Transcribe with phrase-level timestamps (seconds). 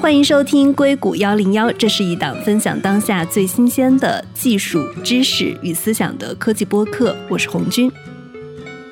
[0.00, 7.14] 欢迎收听硅谷幺零幺，这是一档分享当下最新鲜的技术知识与思想的科技播客。
[7.28, 7.92] 我是红军。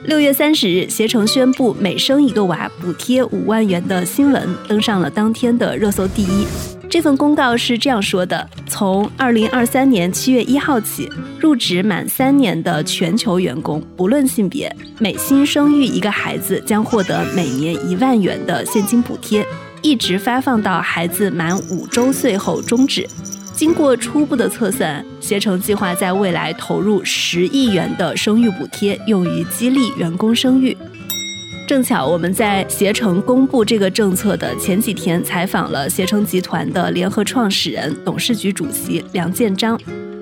[0.05, 6.47] 六月三十日，携程宣布每生一个娃补贴五万元的新闻登上了当天的热搜第一。
[6.91, 19.45] 这份公告是这样说的：从二零二三年七月一号起，入职满三年的全球员工，不论性别，每新生育一个孩子将获得每年一万元的现金补贴，
[19.83, 23.09] 一直发放到孩子满五周岁后终止。
[23.53, 30.77] 经过初步的测算，携程计划在未来投入十亿元的生育补贴，用于激励员工生育。
[31.67, 39.79] 正巧我们在携程公布这个政策的前几天，采访了携程集团的联合创始人、董事局主席梁建章，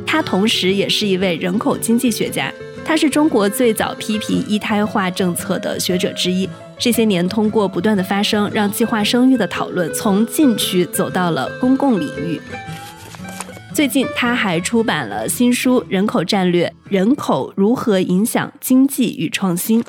[0.06, 2.52] 他同时也是一位人口经济学家，
[2.84, 6.48] 他是中国最早批评一胎化政策的学者之一。
[6.78, 12.40] 这些年，通过不断的发声，让计划生育的讨论从禁区走到了公共领域。
[13.72, 19.82] 最近，他还出版了新书《人口战略：人口如何影响经济与创新》。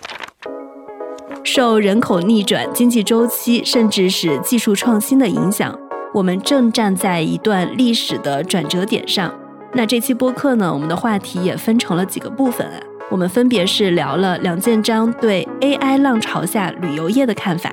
[1.44, 5.78] 受人口逆转、经济周期，甚至是技术创新的影响，
[6.14, 9.34] 我们正站在一段历史的转折点上。
[9.74, 17.72] 那这期播客呢，我们的话题也分成了几个部分啊，我们分别是聊了梁建章对 AI 浪潮下旅游业的看法。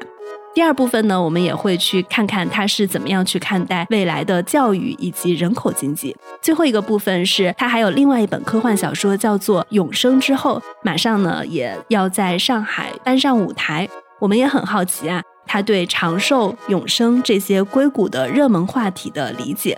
[0.55, 6.17] 第二部分呢，我们也会去看看他是怎么样去看待未来的教育以及人口经济。
[6.41, 13.89] 最后一个部分是他还有另外一本科幻小说叫做《永生之后》，马上呢也要在上海搬上舞台。
[14.21, 19.77] 我们也很好奇啊，他对长寿、永生这些硅谷的热门话题的理解。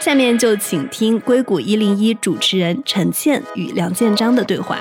[0.00, 4.78] 下面就请听硅谷一零一主持人陈倩与梁建章的对话。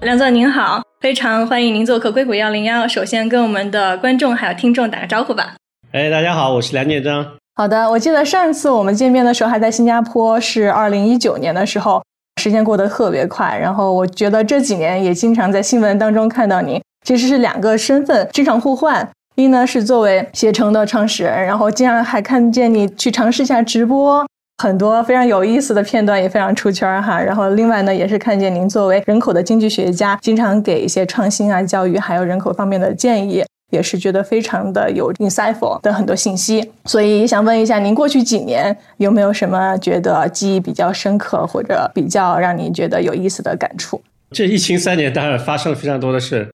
[0.00, 0.82] 梁总您好。
[1.00, 2.86] 非常欢迎您做客硅谷幺零幺。
[2.88, 5.54] 首先跟我们的观众还有听众打个招呼吧。
[5.92, 7.24] 哎，大家好，我是梁建章。
[7.54, 12.02] 好的，我记得上次我们见面的时候还在新加坡，是二零一九年的时候，
[12.40, 13.56] 时间过得特别快。
[13.56, 19.08] 然后我觉得这几年也经常在新闻当中看到您，其实是两个身份经常互换。
[19.38, 24.26] 一呢是作为携程的创始人，然后经常还看见你去尝试一下直播。
[24.60, 36.72] 很多非常有意思的片段也非常出圈哈，然后另外呢，也是看见您作为人口的经济学家，经常给一些创新啊、教育还有人口方面的建议，也是觉得非常的有 insightful 的很多信息。
[36.86, 44.02] 所以想问一下，您过去几年有没有什么觉得记忆比较深刻或者比较让您觉得有意思的感触？
[44.32, 46.50] 这疫情三年当然发生了非常多的事，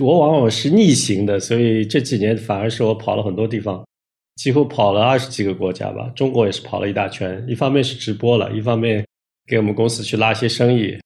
[0.00, 3.84] 我往往是逆行的，所以这几年反而是我跑了很多地方。
[4.36, 7.44] 几乎跑了二十几个国家吧，中国也是跑了一大圈。
[7.48, 9.04] 一方面是直播了，一方面
[9.48, 10.96] 给我们公司去拉些生意，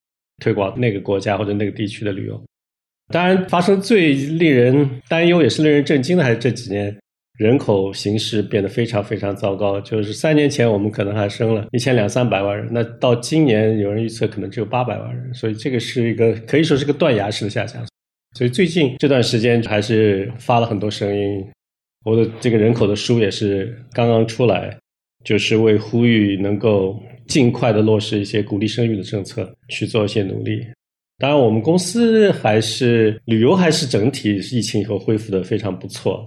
[0.42, 2.38] 推广那个国家或者那个地区的旅游。
[3.10, 6.94] 当然，发生最令人担忧也是令人震惊的，还是这几年
[7.38, 9.80] 人口形势变得非常非常糟糕。
[9.80, 17.82] 就是三年前我们可能还生了一千两三百万人，那到今年有人预测可能只有八百万人，所以这个是一个可以说是个断崖式的下降。
[18.34, 21.44] 所以最近这段时间还是发了很多声音。
[22.04, 24.76] 我的这个人口的书也是刚刚出来，
[25.24, 30.66] 就是为呼吁能够尽快的落实一些鼓励生育的政策去做一些努力。
[31.18, 36.26] 当然，我们公司还是旅游还是整体疫情以后恢复的非常不错。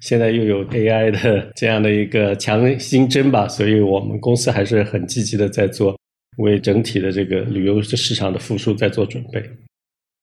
[0.00, 5.98] 现在又有 AI 的 这样的一个强心针吧，所以我们公司还是很积极的在做
[6.36, 9.42] 为整体的这个旅游市场的复苏在做准备。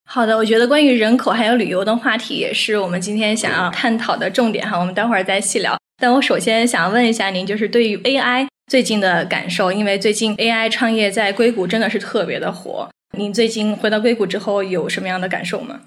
[0.10, 4.80] 好的，我觉得关于人口还有旅游的话题也是我们今天想要探讨的重点哈。
[4.80, 5.78] 我们待会儿再细聊。
[5.98, 12.90] 但我首先想问一下您，就是对于 AI 最近的感受，因为最近 AI 创业在硅谷真的是特别的火。
[13.18, 15.82] 您最近回到硅谷之后有什么样的感受吗？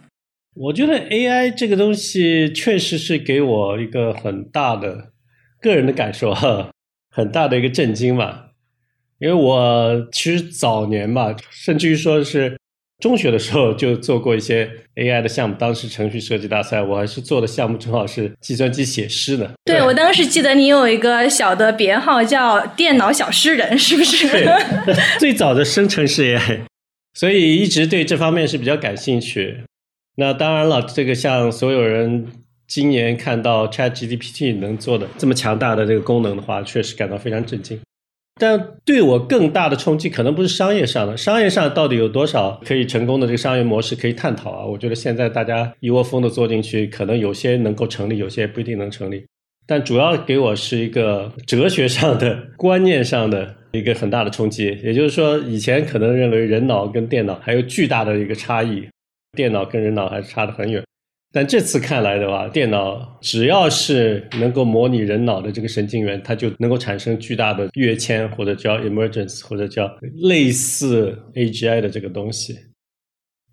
[0.55, 5.13] 我觉得 AI 这个东西确实是给我一个很大的
[5.63, 6.69] 个人的感受哈，
[7.11, 8.49] 很大的一个震惊吧。
[9.19, 12.59] 因为我其实早年吧，甚至于说是。
[13.01, 19.51] 中学的时候就做过一些 AI 的项目，当时程序设计大赛，我还是做的项目正好是计算机写诗的。
[19.65, 24.29] 对，我当时记得你有一个小的别号叫“电脑小诗人”，是不是？
[24.85, 26.61] 对，最早的生成式 AI，
[27.15, 29.63] 所以一直对这方面是比较感兴趣。
[30.17, 32.27] 那当然了，这个像所有人
[32.69, 37.81] 今年看到 ChatGPT 能做的这么强大的这个功能的话，确实感到非常震惊。
[38.41, 44.65] 但对我更大的冲击可能不是商业上的，商业上到底有多少可以成功的这个商业模式可以探讨啊？
[44.65, 49.27] 我觉得现在大家一窝蜂的做进去，可能有些能够成立，有些不一定能成立。
[49.67, 54.77] 但主要给我是一个哲学上的、观念上的一个很大的冲击。
[54.83, 58.89] 也就是说，以前可能认为人脑跟电脑还有巨大的一个差异，
[59.37, 60.83] 电脑跟人脑还是差得很远。
[61.33, 69.89] 但这次看来的话，电脑只要是能够模拟人脑的这个神经元，它就能够产生巨大的跃迁，或者叫 emergence，或者叫
[70.23, 72.59] 类似 AGI 的这个东西。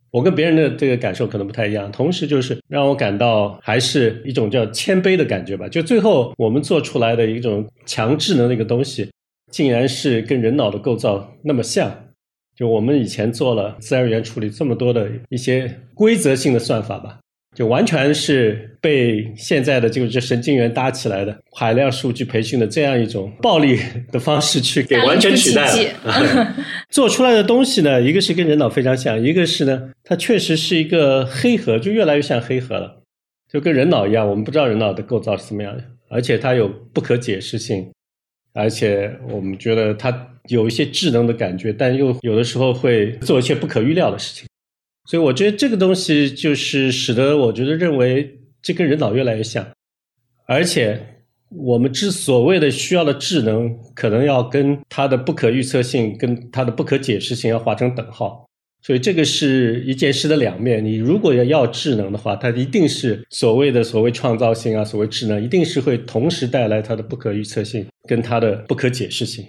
[0.10, 5.70] 我跟别人的这个感受可能不太一样，同时就是让我感到还是一种叫谦卑的感觉吧。
[5.70, 9.12] 就最后我们做出来的一种强智能的一个东西，
[9.52, 11.96] 竟然是跟人脑的构造那么像。
[12.56, 17.20] 就我们以前做了自然语言处理这么多的一些规则性的算法吧。
[17.58, 23.80] 就完全是被现在的就是神经元搭起来的海量数据培训的这样一种暴力
[24.12, 25.66] 的方式去给完全取代
[26.04, 26.56] 了。
[26.92, 33.02] 做出来的东西呢，一个是跟人脑非常像，一个是呢，它确实是一个黑盒，就越来越像黑盒了，
[33.52, 37.92] 就跟人脑一样，我们不知道人脑的构造是怎么样的，而且它有不可解释性，
[38.54, 40.16] 而且我们觉得它
[40.50, 44.47] 有一些智能的感觉，但又有的时候会做一些不可预料的事情。
[45.08, 49.66] 所以我觉得这个东西就是使得我觉得认为这跟人脑越来越像，
[50.46, 51.02] 而且
[51.50, 58.46] 我们之所谓的需要的智能，可能要跟它的不可预测性、跟它的不可解释性要划成等号。
[58.82, 60.84] 所以这个是一件事的两面。
[60.84, 69.46] 你如果要要智能的话，它一定是所谓的所谓创造性啊，所谓智能，一定是会同时带来它的不可预测性跟它的不可解释性。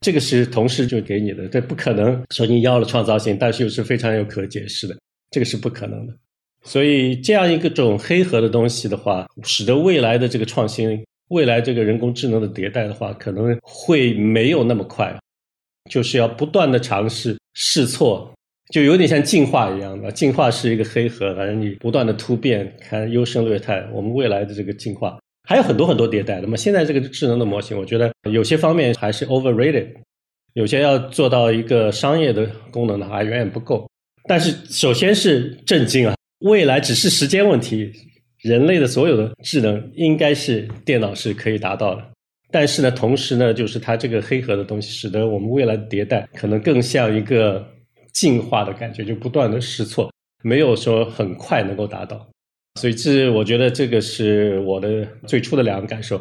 [0.00, 4.96] 这个是同事就给你的，这不可能说你要了创造性，但是又是非常有可解释的，
[5.30, 6.14] 这个是不可能的。
[6.62, 15.16] 所以这样一个种黑盒的东西的话，使得未来的这个创新，未来这个人工智能的迭代的话，可能会没有那么快，
[15.90, 18.32] 就是要不断的尝试试错，
[18.70, 20.12] 就有点像进化一样的。
[20.12, 23.84] 进化是一个黑盒，反正你不断的突变，看优胜劣汰。
[23.92, 25.18] 我们未来的这个进化。
[25.48, 26.42] 还有很多很多迭代。
[26.42, 29.88] 那么现在这个智能的模型，我觉得有些方面还是 overrated，
[30.52, 33.88] 有些要做到一个商业的功能的话，远远不够。
[34.28, 37.90] 但是首先是震惊啊，未来只是时间问题，
[38.42, 42.04] 人类的所有的智能应该是电脑是可以达到的。
[42.50, 47.66] 但是呢，同时呢，就是它这个黑盒的东西，使得我们未来的迭代可能更像一个
[48.12, 50.12] 进化的感觉，就不断的试错，
[50.44, 52.28] 没有说很快能够达到。
[52.78, 56.20] 所以这，我觉得这个是我的最初的两个感受。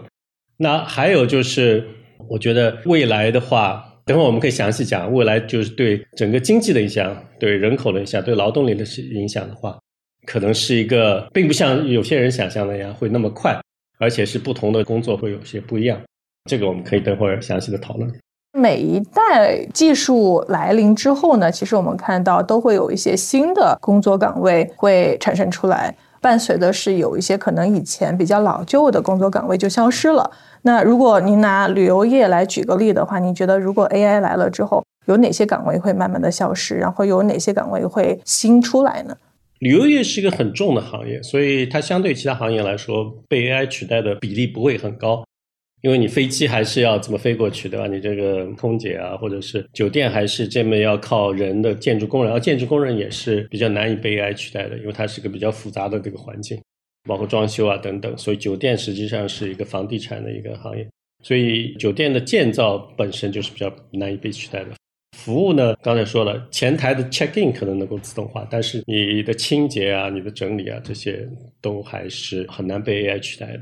[0.58, 1.88] 那还有就是，
[2.28, 5.14] 我觉得未来的话，等会我们可以详细讲。
[5.14, 8.84] 未来就是对整个经济的影响，对人口的影响，对劳动力的
[9.14, 9.78] 影响的话，
[10.26, 13.56] 可能是一个并不像有些人想象那样会那么快，
[14.00, 16.02] 而且是不同的工作会有些不一样。
[16.50, 18.12] 这个我们可以等会儿详细的讨论。
[18.54, 25.96] 每一代技术来临之后呢，其实我们看到都会有一些新的工作岗位会产生出来。
[26.22, 30.30] 伴随的是有一些可能以前比较老旧的工作岗位就消失了。
[30.64, 39.16] 那如果您拿旅游业来举个例的话，您觉得如果 AI 来了之后，有哪些岗位会慢慢的消失，然后有哪些岗位会新出来呢？
[39.60, 45.24] 旅游业是一个很重的行业，所以它相对其他行业来说，被 AI 取代的比例不会很高。
[45.88, 47.88] 因为你飞机还是要怎么飞过去，对吧？
[47.88, 56.62] 你这个空姐啊，或者是酒店，还是这边要靠人的建筑工人，而建筑工人也是比较难以被 AI 取代的，因为它是个比较复杂的这个环境，
[57.08, 58.18] 包括装修啊等等。
[58.18, 60.86] 所以酒店实际上是一个房地产的一个行业，
[61.24, 64.72] 所以酒店的建造本身就是比较难以被取代的。
[65.18, 71.26] 服务呢，刚才说了，前台的 check in 可能能够自动化，但是你的清洁啊、你的整理啊这些
[71.62, 73.62] 都还是很难被 AI 取代的。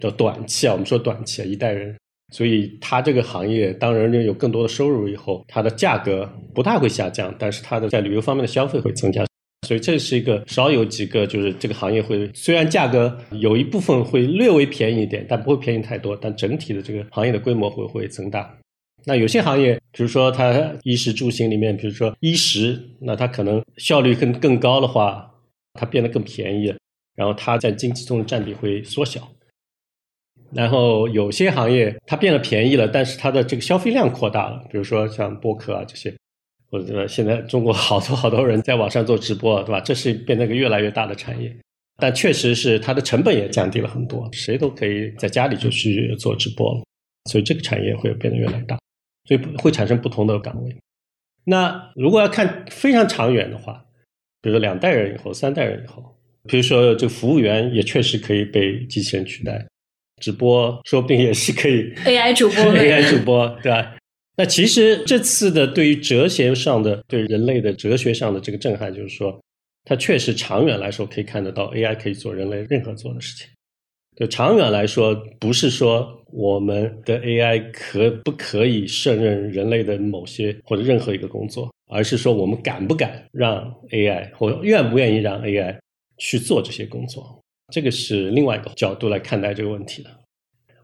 [0.00, 1.96] 叫短期啊，我们说短期啊，一代人，
[2.32, 9.24] 所以它这个行业当人有更多的收入以后，它的价格不太会下降，但是它的在旅游方面的消费会增加，
[9.66, 18.54] 所以这是一个少有几个，就是这个行业会虽然价格有一部分会略微便宜一点，但不会便宜太多，但整体的这个行业的规模会会增大。
[19.06, 25.30] 那有些行业，比如说它衣食住行里面，比如说衣食，那它可能效率更更高的话，
[25.74, 26.74] 它变得更便宜，
[27.14, 29.28] 然后它在经济中的占比会缩小。
[30.54, 36.14] 然后有些行业它变得便宜了，但是它的这个消费量扩大了，比如说像播客啊这些，
[36.70, 39.80] 或者现在中国好多好多人在网上做直播，对吧？
[39.80, 41.54] 这是变成一个越来越大的产业，
[41.98, 46.84] 但确实是它的成本也降低了很多，谁都可以在家里就去做直播了，
[47.30, 48.78] 所以这个产业会变得越来越大，
[49.28, 50.76] 所以会产生不同的岗位。
[51.44, 53.84] 那如果要看非常长远的话，
[54.40, 56.02] 比如说两代人以后、三代人以后，
[56.48, 59.66] 比如说这个服务员也确实可以被机器人取代。
[60.20, 63.96] 直播说不定也是可以 AI 主播， AI 主播对吧？
[64.36, 69.40] 那其实这次的对于哲学上的、对人类的哲学上的这个震撼，就是说，
[69.84, 73.46] 它确实长远来说可以看得到 AI 可以做人类任何做的事情。
[74.16, 85.76] 就长远来说，不是说我们的 AI 可不可以胜任人类的某些或者任何一个工作，而是说我们敢不敢让 AI 或愿不愿意让 AI
[86.18, 87.40] 去做这些工作。
[87.74, 90.10] 这个是另外一个角度来看待这个问题的。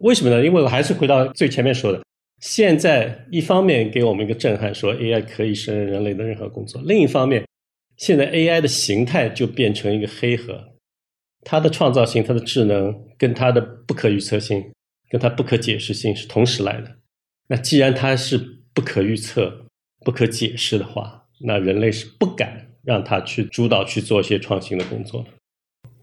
[0.01, 0.45] 为什么呢？
[0.45, 2.03] 因为我还是回到最前面说的，
[2.41, 7.47] 现在一方面给我们一个震撼，说 AI 可以胜任人类的任何工作；另一方面，
[7.97, 10.73] 现在 AI 的形态就变成一个黑盒，
[11.45, 14.73] 它的创造性、它的智能跟它的不可预测性、
[15.09, 16.97] 跟它不可解释性是同时来的。
[17.47, 18.37] 那既然它是
[18.75, 19.65] 不可预测、
[20.05, 25.29] 不可解释的话，那人类是不敢让它去主导去做一些创新的工作的。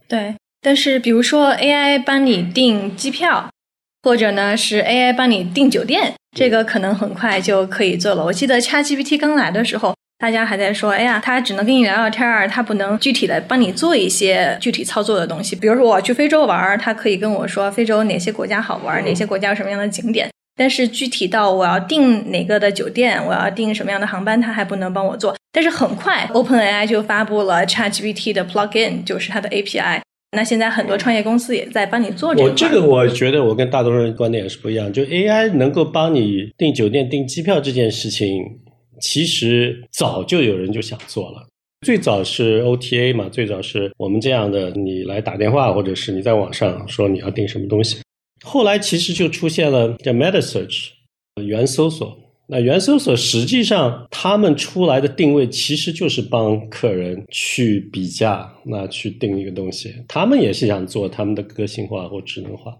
[0.07, 3.49] 对，但是比如说 AI 帮你订机票。
[4.03, 8.23] 或者呢，是 AI 帮你订酒店，这个可能很快就可以做了。
[8.23, 15.57] 我记得 ChatGPT 刚来的时候，大家还在说，哎呀，它只能跟你聊聊天儿，它不能具体的帮你做一些具体操作的东西。
[15.57, 20.29] 比如说我去非洲玩，他可以跟我说非洲哪些国家好玩，哪些国家有什么样的景点。
[20.55, 25.35] 但是具体到我要订哪个的酒店，我要订什么样的航班，他还不能帮我做。
[25.51, 29.99] 但是很快，OpenAI 就发布了 ChatGPT 的 Plugin，就是它的 API。
[30.31, 32.49] 那现在很多创业公司也在帮你做这个。
[32.49, 34.91] 我这个我觉得我跟大多数人观点也是不一样。
[34.91, 38.43] 就 AI 能够帮你订酒店、订机票这件事情，
[38.99, 41.47] 其实早就有人就想做了。
[41.85, 47.99] 最早是 OTA 嘛，最早是我们这样的，你来打电话，或者是你在网上说你要订什么东西。
[48.43, 50.89] 后来其实就出现了叫 Meta Search，
[51.41, 52.17] 原搜索。
[52.49, 59.93] 那原搜索实际上他们出来的定位其实就是帮客人去比价，那去定一个东西。
[60.07, 62.73] 他们也是想做他们的个性化或智能化，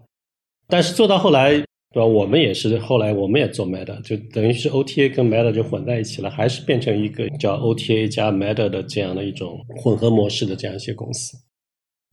[0.68, 1.50] 但是做到后来，
[1.92, 2.06] 对吧？
[2.06, 11.36] 我们也是后来我们也做 Meta，就等于是 OTA 跟 Meta 就混在一起了，还是变成一个叫 OTA 加 Meta 的这样的一种混合模式的这样一些公司。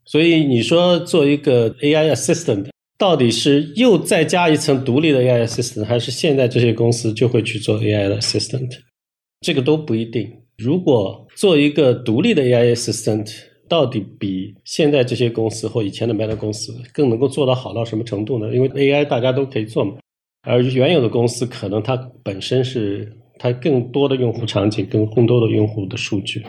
[0.04, 2.68] 所以你说做一个 AI assistant。
[2.98, 8.72] 到底是又再加一层独立的 AI assistant，还是现在这些公司就会去做 AI 的 assistant？
[9.42, 10.32] 这个都不一定。
[10.58, 13.36] 如果做一个独立的 AI assistant，
[13.68, 18.54] 到底比现在这些公司或以前的 Meta 公司更能够做到好到什么程度呢？
[18.54, 19.98] 因为 AI 大家都可以做嘛，
[20.48, 26.42] 而原有的公司可能它本身是它更多的用户场景，跟更多的用户的数据，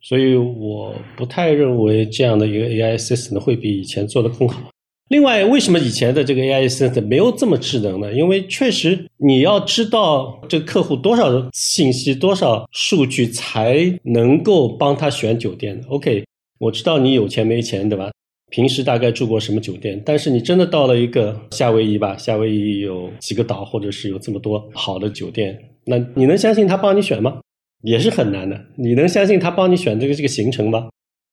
[0.00, 4.71] 所以我不太认为这样的一个 AI assistant 会比以前做的更好。
[5.08, 8.10] 另外，为什么以前的这个 AI assistant 没有这么智能呢？
[8.14, 15.78] 因为确实你要知道这个客户多少信息、多少数据才能够帮他选酒店。
[15.88, 16.24] OK，
[16.58, 18.10] 我知道你有钱没钱，对吧？
[18.50, 20.00] 平时大概住过什么酒店？
[20.02, 27.38] 但是你真的到了一个夏威夷吧，夏威夷有几个岛，或者是有这么多好的酒店，那你能相信他帮你选吗？
[27.82, 28.58] 也是很难的。
[28.76, 30.88] 你能相信他帮你选这个这个行程吗？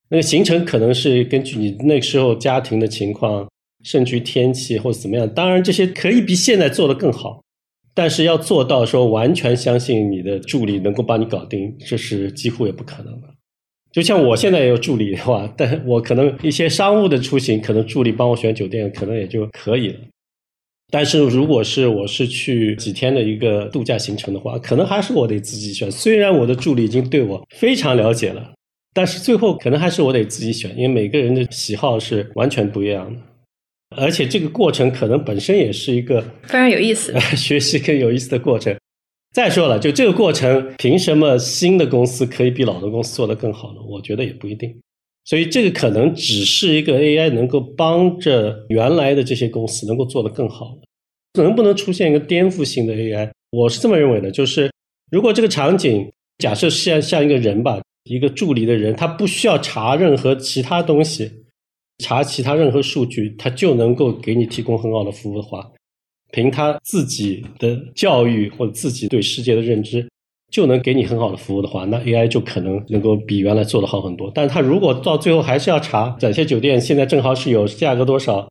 [0.09, 3.47] 那个行程可能是根据你那时候家庭的情况。
[3.83, 7.41] 甚至于天气或者怎么样，当然这些可以比现在做的更好，
[7.93, 13.27] 但是要做到说完全相信你的助理能够帮你搞定，这是几乎也不可能的。
[13.91, 19.99] 就像我现在也有助理的话，但我可能一些商务的出行，可能助理帮我选酒店，可能也就可以了。
[20.91, 25.89] 但是如果是我是去几天的一个度假行程的话，可能还是我得自己选。
[25.89, 28.53] 虽然我的助理已经对我非常了解了，
[28.93, 33.19] 但是最后可能还是我得自己选，因为每个人的喜好是完全不一样的。
[33.95, 38.75] 而且这个过程可能本身也是一个非常有意思、 学习更有意思的过程。
[39.33, 43.81] 再说了，就这个过程，凭什么新的公司可以比老的公司做得更好呢？
[43.87, 44.75] 我觉得也不一定。
[45.25, 50.77] 所以这个可能只是一个 AI 能够帮着原来的这些公司能够做得更好。
[51.33, 53.29] 能不能出现一个颠覆性的 AI？
[53.51, 54.71] 我是这么认为的，就是
[55.11, 61.31] 如果这个场景假设像像一个人吧，一个助理的人，他不需要查任何其他东西。
[61.99, 65.69] 查其他任何数据，它就能够给你提供很好的服务的话，
[66.31, 70.07] 凭他自己的教育或者自己对世界的认知，
[70.51, 74.31] 就能给你很好的服务的话，那 AI 就可能能够比原来做的好很多。
[74.33, 78.49] 但是他如果到最后还是要查哪些酒店现在正好是有价格多少，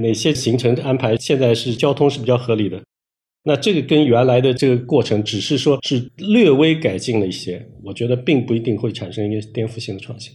[0.00, 2.82] 哪些行程安排现在是交通是比较合理的，
[3.44, 10.32] 那这个跟原来的这个过程只是说是略微改进了一些，我觉得并不一定会产生一个颠覆性的创新。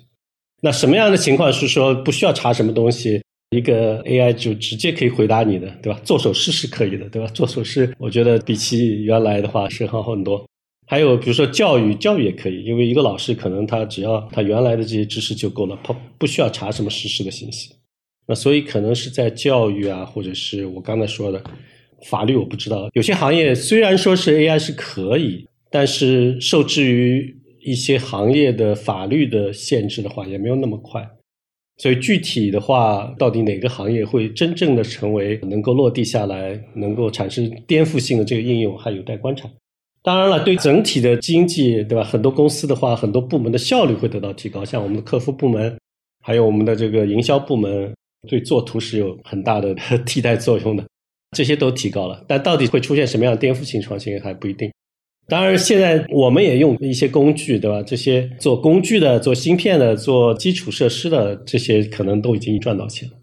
[0.62, 3.22] 那什么样的情况是说不需要查什么东西，
[3.52, 6.00] 一个 AI 就直接可以回答你的，对吧？
[6.04, 7.28] 做手势是可以的，对吧？
[7.34, 10.44] 做手势，我觉得比起原来的话是好很多。
[10.88, 17.70] 还有比如说教育，教育也可以，因为一个老师可能他只要他原来的这些知识就够了，他不需要查什么实时的信息。
[18.28, 21.44] 那所以可能是在教育啊，或者是我刚才说的
[22.08, 22.90] 法律，我不知道。
[22.94, 27.36] 有些行业虽然说是 AI 是可以，但是受制于。
[27.66, 31.04] 一些行业的法律的限制的话，也没有那么快，
[31.78, 39.50] 所以具体的话，到底哪个行业会真正的成为能够落地下来、能够产生颠覆性的这个应用，还有待观察。
[40.04, 42.04] 当然了，对整体的经济，对吧？
[42.04, 45.76] 很多公司的话，很多部门的效率会得到提高，像我们的客服部门，
[46.24, 47.92] 还有我们的这个营销部门
[48.30, 49.74] 对做图是有很大的
[50.06, 50.86] 替代作用的，
[51.36, 52.24] 这些都提高了。
[52.28, 54.72] 但到底会出现什么样颠覆性创新还不一定。
[55.28, 57.82] 当然，现在我们也用一些工具，对吧？
[57.82, 63.16] 这些做工具的、做芯片的、做基础设施的，这些可能都已经赚到钱了。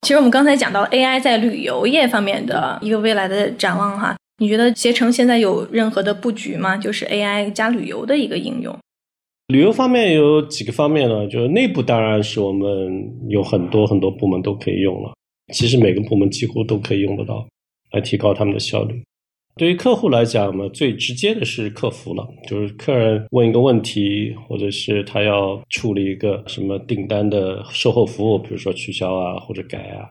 [0.00, 6.74] 其实我们刚才讲到 AI 在旅游业方面的一个未来的展望哈，你觉得携程现在有任何的布局吗？
[6.78, 8.74] 就是 AI 加旅游的一个应用。
[9.48, 11.26] 旅游方面有几个方面呢？
[11.28, 12.66] 就是内部当然是我们
[13.28, 15.12] 有很多很多部门都可以用了，
[15.52, 17.46] 其实每个部门几乎都可以用得到，
[17.92, 19.02] 来提高他们的效率。
[19.56, 30.08] 对于客户来讲呢，最直接的是客服了，就是客人问一个问题，或者是他要处理一个什么订单的售后服务，比如说取消啊或者改啊，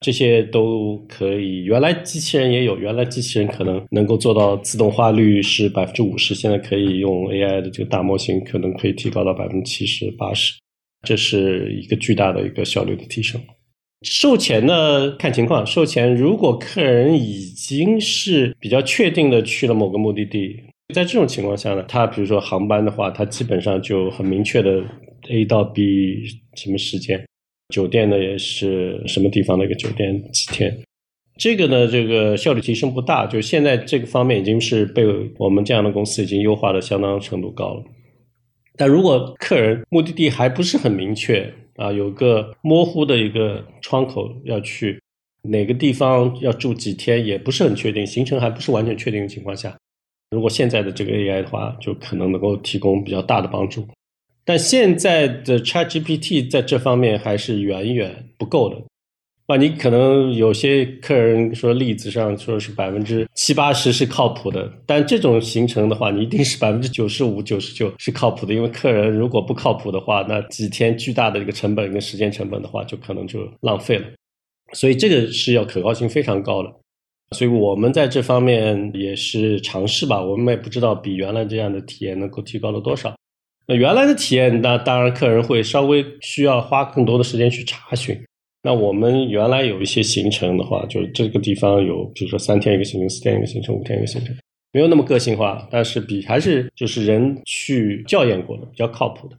[0.00, 1.64] 这些都可以。
[1.64, 10.52] 原来机器人也有，原来机器人可能能够做到自动化率是百分之五十，现在可以用 AI 的这个大模型，可能可以提高到百分之七十八十，
[11.04, 13.40] 这是一个巨大的一个效率的提升。
[14.02, 15.64] 售前呢，看情况。
[15.64, 20.60] 售前如果客人已经是比较确定的去了某个目的地，
[20.92, 24.82] 在这种情况下呢，他比如说航班的话，他基本上就很明确的
[25.30, 26.24] A 到 B
[26.56, 27.24] 什么时间，
[27.72, 30.76] 酒店呢也是什么地方的一个酒店几天。
[31.38, 35.04] 这个呢，这个效率提升不大，就现在这个方面已经是被
[35.38, 37.84] 我们这样的公司已经优化的相当程度高了。
[38.76, 41.52] 但如果客人目的地还不是很明确。
[41.76, 45.00] 啊，有个模糊的一个窗口要去
[45.42, 49.76] 哪个地方要住几天，也不是很确定，行程还不是完全确定的情况下，
[50.30, 53.86] 如果现在的这个 AI 的话，就可能能够提供比较大的帮助。
[54.44, 58.76] 但现在的 ChatGPT 在这方面还是远远不够的。
[59.46, 74.06] 啊，你可能有些客人说例子上说是百分之七八十是靠谱的，但这种行程的话，你一定是百分之九十五、九十九是靠谱的，因为客人如果不靠谱的话，那几天巨大的一个成本跟时间成本的话，就可能就浪费了。
[74.72, 76.72] 所以这个是要可靠性非常高的，
[77.36, 83.14] 所以我们在这方面也是尝试吧，我们也不知道比原来这样的体验能够提高了多少。
[83.66, 88.18] 那原来的体验，那当然客人会稍微需要花更多的时间去查询。
[88.62, 94.32] 那我们原来有一些行程的话，就是这个地方有，比如说三天一个行程，四天一个行程，五天一个行程，
[94.72, 99.36] 没有那么个性化，但是比还是就是人去校验过的，比较靠谱的，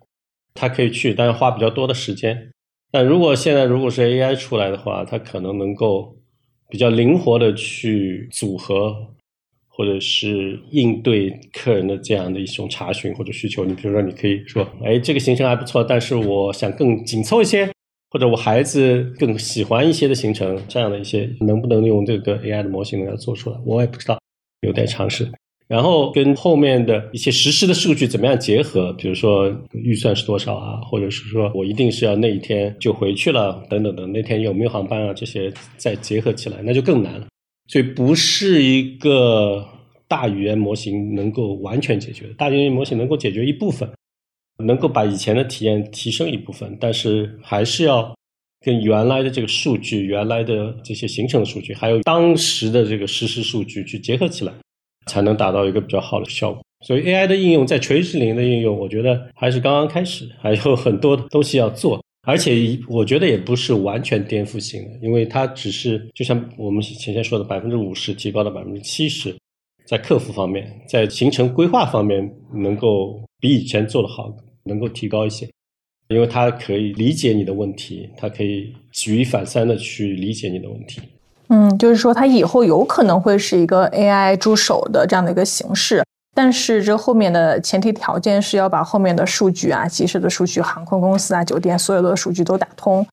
[0.54, 2.50] 他可以去，但是花比较多的时间。
[2.92, 6.16] 但如果现在如果是 AI 出来的话，它可能能够
[6.70, 8.96] 比较灵活的去组合，
[9.68, 13.66] 或者是应对客人的这样的一种查询或者需求。
[13.66, 17.73] 你比如说，你可以说，哎，这个行程还不错，但是我想更紧凑一些。
[18.13, 24.19] 或者我孩子更喜欢一些的行程，这样的一些能不能用这个 AI 的模型能够做出来，我也不知道，
[24.62, 25.28] 有待尝试。
[25.67, 37.26] 然后跟后面的一些实时的数据怎么样结合，比如说预算是多少啊，或者是说我一定是要那一天就回去了，等等等，那天有没有航班啊，这些再结合起来，那就更难了。
[37.67, 39.65] 所以不是一个
[40.08, 43.89] 大语言模型能够完全解决的，大语言模型能够解决一部分。
[44.58, 48.13] 能够把以前的体验提升一部分，但是还是要
[48.66, 54.54] 跟原来的这个数据、原来的这些形成的数据，还有当时的这个实时数据去结合起来，
[55.08, 56.63] 才能达到一个比较好的效果。
[56.86, 62.04] 所以 AI 的应用在垂直领域的应用，我觉得还是刚刚开始，还有很多东西要做。
[62.26, 69.36] 而且我觉得也不是完全颠覆性的，因为它只是就像我们前面说的，百分之五十提高到百分之七十，
[69.86, 74.34] 在客服方面，在行程规划方面能够比以前做得好。
[74.65, 75.46] 能够提高一些，
[76.08, 81.02] 因为它可以理解你的问题，它可以举一反三的去理解你的问题。
[81.50, 86.02] 嗯，就是说它以后有可能会是一个 AI 助手的这样的一个形式，
[86.34, 93.06] 但是这后面的前提条件是要把后面的数据啊、及时的数据、航空公司啊、酒店所有的数据都打通，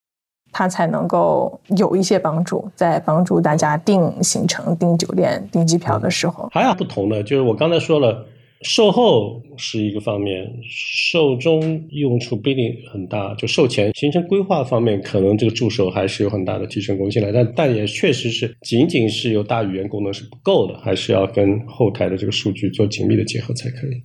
[0.52, 6.48] 它才能够有一些帮助，在帮助大家订行程、订酒店、订机票的时候。
[6.52, 8.26] 还有不同的，就是我刚才说了。
[8.62, 13.34] 售后是一个方面，售中用处不一定很大。
[13.36, 17.32] 就售前行程规划方面，可能这个助手还是有很大的提升贡献的。
[17.32, 24.04] 但但也确实是，仅仅是有大语言功能是不够的，还是要跟后台的这个数据做紧密的结合才可以。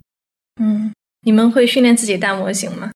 [0.61, 2.91] 嗯，你们会训练自己大模型吗？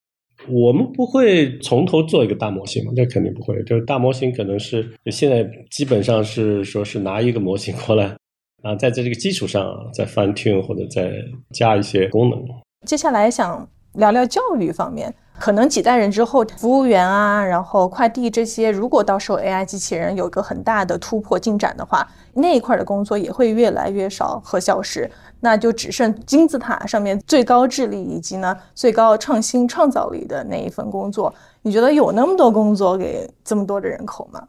[0.50, 2.92] 我们不会从头做一个大模型嘛？
[2.96, 3.62] 这肯定不会。
[3.64, 8.16] 就是大模型可能是现在基本上是说是拿一个模型过来。
[8.62, 11.10] 啊，在这这个基础上再 fine tune 或者再
[11.52, 12.38] 加一些功能。
[12.86, 25.10] 接下来想聊聊教育方面，可能几代人之后，服务员啊，然后快递这些，如果到时候 AI 机器人有个很大的突破进展的话，那一块的工作也会越来越少和消失，
[25.42, 31.34] 那就只剩金字塔上面最高智力以及呢最高创新创造力的那一份工作。
[31.62, 34.48] 你觉得有那么多工作给这么多的人口吗？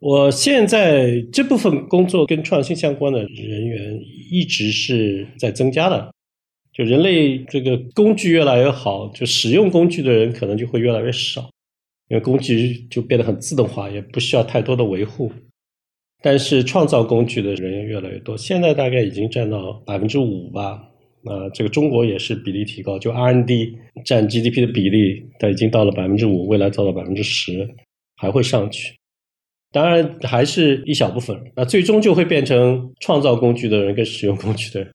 [0.00, 6.10] 我现在这部分工作跟创新相关的人员一直是在增加的。
[6.72, 11.50] 就人类这个工具越来越好，就使用工具的人可能就会越来越少，
[12.08, 15.32] 因为工具就变得很自动化，也不需要太多的维护。
[16.22, 20.84] 但是创造工具的人员越来越多，现在大概已经占到百分之五吧。
[21.24, 27.68] 啊，这个中国也是比例提高，就 R&D 占 GDP 的比例，它已经到了百分之五，未来做到百分之十，
[28.16, 28.94] 还会上去。
[29.72, 34.90] 当然还是一小部分，那最终就会变成创造工具的人跟使用工具的人。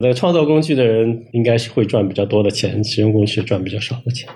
[0.00, 4.28] 那创造工具的人应该是会赚比较多的钱，使用工具赚比较少的钱。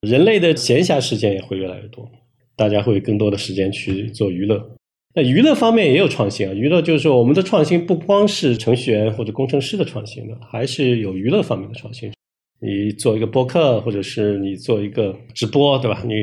[0.00, 2.10] 人类的闲暇时间也会越来越多，
[2.56, 4.77] 大家会有更多的时间去做娱乐。
[5.18, 12.12] 那娱乐方面也有创新啊，娱乐就是说我们的创新不光是程序员或者工程师的创新的，还是有娱乐方面的创新。
[12.60, 16.04] 你做一个播客，或者是你做一个直播，对吧？
[16.06, 16.14] 你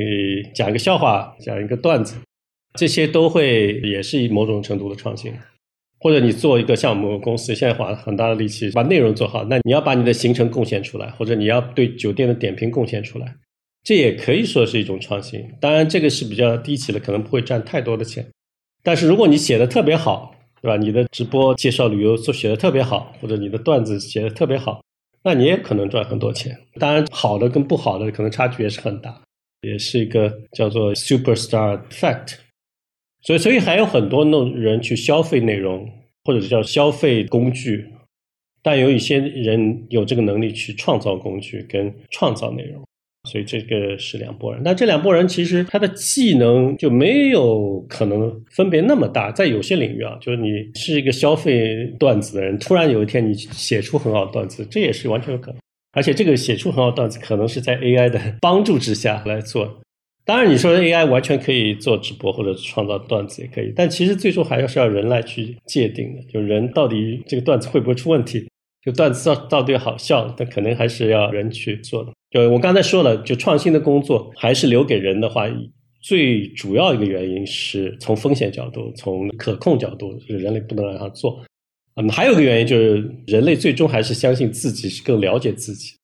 [0.54, 2.16] 讲一个笑话，讲一个段子，
[2.78, 5.30] 这些都会也是某种程度的创新。
[6.00, 13.26] 或者你做一个项目公司，现在花很大的力气把内容做好，那你要把你的行程贡献出来，或者你要对酒店的点评贡献出来，
[13.84, 15.44] 这也可以说是一种创新。
[15.60, 18.26] 当然，这个是比较低级的，可能不会赚太多的钱。
[18.86, 20.76] 但是如果你写的特别好，对吧？
[20.76, 24.80] 你的直播介绍旅游做写的特别好，或者你的段子写的特别好，
[25.24, 26.56] 那你也可能赚很多钱。
[26.78, 29.20] 当然，好的跟不好的可能差距也是很大，
[29.62, 32.34] 也是一个叫做 superstar fact。
[33.22, 35.90] 所以，所以还有很多那种人去消费内容，
[36.22, 37.92] 或者叫消费工具，
[38.62, 42.85] 但有一些人有这个能力去创造工具跟创造内容，
[43.26, 44.62] 所以这个是两拨人。
[44.64, 55.60] 那这两拨人其实他的技能就没有可能分别那么大，在有些领域啊，就是你是一个消费段子的人，突然有一天你写出很好的段子，这也是完全有可能。
[55.92, 59.80] 而且这个写出很好段子，可能是在 AI 的 帮助之下来做。
[60.26, 66.22] 当然，你说 AI 完全可以做直播或者创造段子也可以，但其实最终还要是要人来去界定的。
[66.30, 68.46] 就人到底这个段子会不会出问题，
[68.84, 72.12] 就段子到到底好笑，那可能还是要人去做的。
[72.30, 75.46] 就我刚才说了，就创新的工作还是留给人的话，
[76.02, 81.42] 最主要一个原因是从风险角度、从可控角度，就是人类不能让他做。
[81.94, 85.94] 嗯，还有个原因就是人类最终还是相信自己是更了解自己。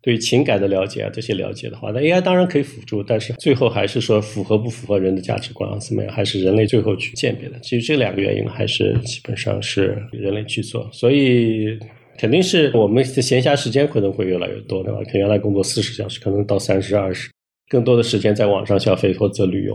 [0.00, 7.58] 对于情感的了解啊，这些了解的话，那 AI 当然可以辅助，但是最后还是说符合不符合人的价值观啊，怎么样，还是人类最后去鉴别的。
[7.60, 11.78] 其实这两个原因还是基本上是人类去做，所以
[12.18, 14.98] 肯定是我们的闲暇时间可能会越来越多，对吧？
[15.00, 17.30] 可能原来工作四十小时，可能到三十、二十，
[17.70, 19.74] 更多的时间在网上消费或者旅游，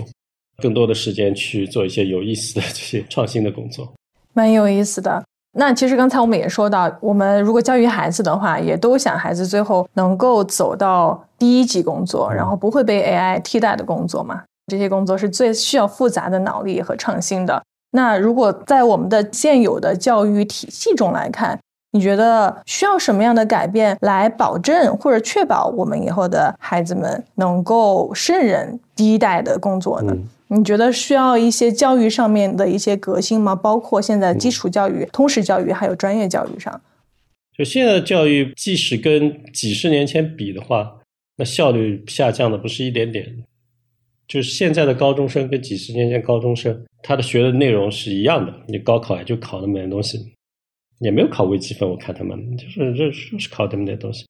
[0.62, 3.94] 更多的时间去做一些有意思的这些创新的工作，
[4.34, 5.24] 蛮有意思的。
[5.58, 14.44] 那其实刚才我们也说到，我们如果教育孩子的话，也都想孩子最后能够走到第一级工作，然后不会被 AI 替代的工作嘛？
[14.68, 17.64] 这些工作是最需要复杂的脑力和创新的。
[17.92, 21.60] 那如果在我们的现有的教育体系中来看，
[21.92, 30.16] 你觉得需要什么样的改变来保证或者确保我们以后的孩子们能够胜任第一代的工作呢？
[30.50, 33.56] 你觉得需要一些教育上面的一些革新吗？
[33.56, 36.82] 包括现在基础教育、通识教育还有专业教育上。
[37.56, 40.96] 就现在的教育，即使跟几十年前比的话，
[41.38, 43.26] 那效率下降的不是一点点。
[44.28, 48.54] 就是现在的高中生跟几十年前高中生，他的学的内容是一样的。
[48.68, 50.34] 你高考也就考那么点东西，
[51.00, 51.90] 也没有考微积分。
[51.90, 54.26] 我看他们就是就是考那么点东西，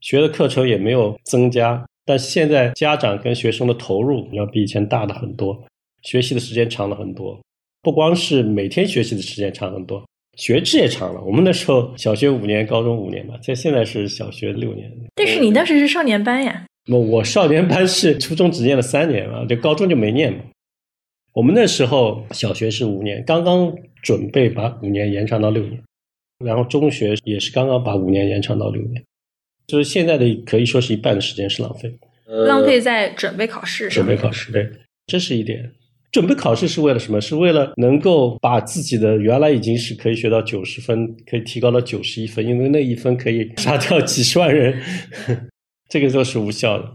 [0.00, 1.84] 学的课程也没有增加。
[2.04, 5.64] 但现在家长跟学生的投入要比以前大的很多，
[6.02, 7.40] 学习的时间长了很多，
[7.80, 10.04] 不光是每天学习的时间长很多，
[10.36, 11.20] 学制也长了。
[11.22, 14.90] 我们那时候小学五年，高中五年嘛，在现在是小学六年。
[15.14, 16.66] 但是你当时是少年班呀？
[16.90, 20.40] 我我少年班是初中只念了三年嘛，就高中就没念嘛。
[21.32, 25.80] 我们那时候小学是五年，刚刚准备把五年延长到六年，
[26.44, 29.02] 然后中学也是刚刚把五年延长到六年。
[29.66, 31.94] 就是现在的可以说是一半的时间是浪费，
[32.26, 34.68] 浪费在准备考试上准备考试，对，
[35.06, 35.72] 这是一点。
[36.10, 37.18] 准备考试是为了什么？
[37.20, 44.78] 是为了能够把自己的原来已经是可以学到九十分，可以提高到九十一分，因为那一分可以杀掉 几十万人，
[45.88, 46.92] 这个都是无效的。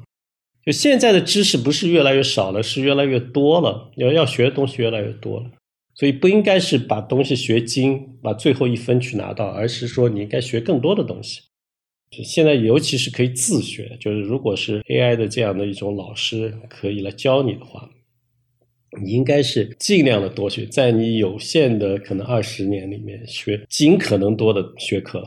[0.64, 5.50] 就现在的知识不是越来越少了，是越来越多了，要要学的东西越来越多了，
[5.98, 11.42] 所以不应该是把东西学精，把最后一分去拿到，而是说你应该学更多的东西。
[12.12, 17.90] 就现在尤其是可以自学，就是如果是 AI 的这样的一种老师可以来教你的话，
[19.02, 25.22] 你应该是尽量的多学，在你有限的可能二十年里面学尽可能多的学科，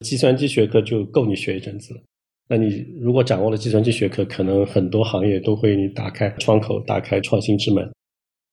[0.00, 1.94] 计算机学科就够你学一阵子。
[2.48, 7.86] 那你如果掌握了计算机学科，可能很多行业都会你打开窗口，打开创新之门。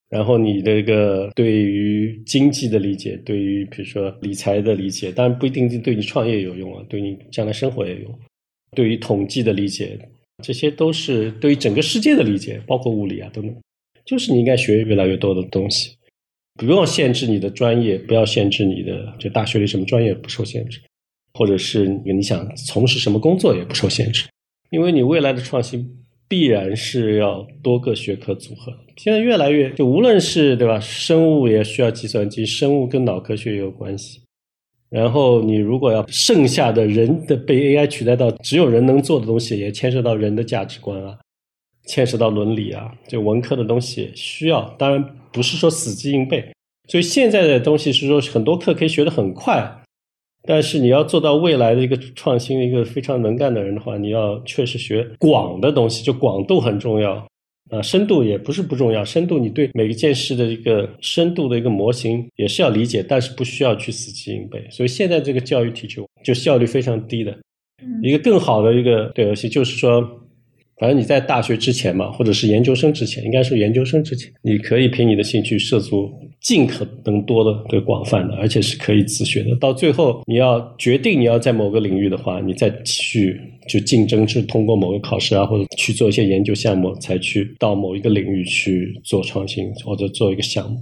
[0.10, 8.20] 然后你的一个对于经济的理解，对于比如说理财的理解，当然不一定对你创业有用啊，对你将来生活也有用。
[8.76, 9.98] 对于统计的理解，
[10.44, 13.56] 这些都是对于整个世界的理解，包括物理啊等等，
[14.06, 15.96] 就是你应该学越来越多的东西。
[16.56, 20.80] 不用限制你的专业，不要限制你的就大学里什么专业不受限制，
[21.34, 24.26] 或者是你想从事什么工作也不受限制，
[24.70, 26.05] 因为你未来的创新。
[26.28, 28.74] 必然是要多个学科组合。
[28.98, 34.22] 现在越来越，就无论是对吧，生物也需要计算机，生物跟脑科学也有关系。
[34.90, 41.18] 然后你如果要剩下的人的被 AI 取代到只有人能做的东西，也牵涉到人的价值观啊，
[41.86, 44.74] 牵涉到伦理啊，就文科的东西需要。
[44.78, 46.54] 当然不是说死记硬背，
[46.88, 49.70] 所以现在的东西是说很多课可以学得很快。
[50.46, 57.26] 但是你要做到未来的一个创新、一个非常能干的人的话，你要确实学广的东西，就广度很重要
[57.70, 59.04] 啊，深度也不是不重要。
[59.04, 64.66] 深度你对每一件事的一个深度的一个模型也是要理解，但是不需要去死记硬背。
[64.70, 67.36] 所以现在这个教育体系就效率非常低的，
[68.04, 70.22] 一个更好的一个对游戏就是说。
[70.78, 76.12] 反正你在大学之前嘛，或者是研究生之前，应该是研究生之前，你可以凭你的兴趣涉足
[76.46, 79.56] 尽可能多的、对广泛的，而且是可以自学的。
[79.56, 90.78] 到最后，你要决定你要在某个领域的话，你再去就竞争，是通过某个考试啊，或者去做一些研究项目，才去到某一个领域去做创新或者做一个项目。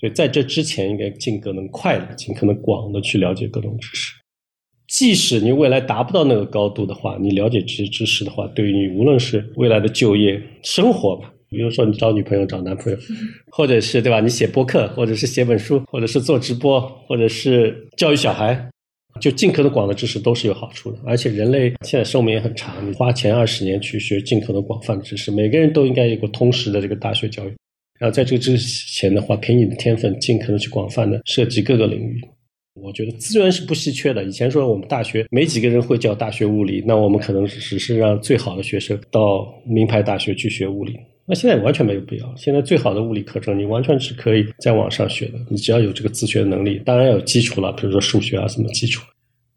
[0.00, 4.14] 所以在这之前，应该尽可能快的、尽可能广的去了解各种知识。
[4.88, 12.98] 即使你未来达不到那个高度的话，你了解这些知识的话，对于你无论是未来的就业、生活吧，比如说你找女朋友、找男朋友，
[13.50, 14.20] 或者是对吧？
[14.20, 18.68] 你写播客，或者是写本书，或者是做直播，或者是教育小孩，
[19.20, 20.98] 就尽可能广的知识都是有好处的。
[21.06, 27.52] 而且人类现在寿命也很长，你花前二十年去学尽可能广泛的知识，每个人都应该有个通识的这个大学教育。
[28.00, 32.20] 然后在这个之前的话，凭你的天分，尽可能去广泛的涉及各个领域。
[32.82, 34.24] 我觉得资源是不稀缺的。
[34.24, 40.98] 以前说我们大学没几个人会教大学物理，那我们可能只是让最好的学生到名牌大学去学物理。
[41.26, 42.34] 那现在完全没有必要。
[42.36, 45.38] 现在最好的物理课程，你完全是可以在网上学的。
[45.48, 49.02] 你只要有这个自学能力，当然要有基础了，比如说数学啊什么基础，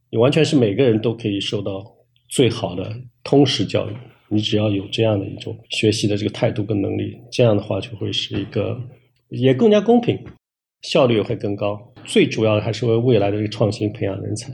[0.10, 1.84] 你完全是每个人都可以受到
[2.30, 3.94] 最好的通识教育。
[4.30, 8.78] 你只要有这样的一种学习的这个态度跟能力，这样的话就会是一个
[9.30, 10.18] 也更加公平，
[10.82, 11.80] 效率也会更高。
[12.06, 14.52] 最主要的还是为未来的一个创新培养人才，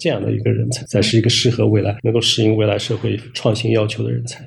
[0.00, 4.44] 这样的一个人才才是一个适合未来、能够适应未来社会创新要求的人才。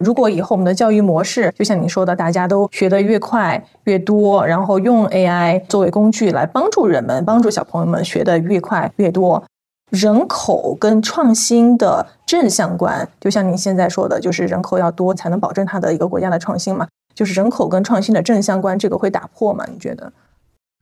[0.00, 9.44] 如果以后我们的教育模式，就像你说的，大家都学得越快越多，然后用 AI 作为工具来帮助人们、帮助小朋友们学得越快越多，
[9.90, 16.88] 人口跟创新的正相关，就像您现在说的，就是人口要多才能保证它的一个国家的创新嘛？
[17.14, 19.66] 就是人口跟创新的正相关，这个会打破吗？
[19.70, 20.10] 你觉得？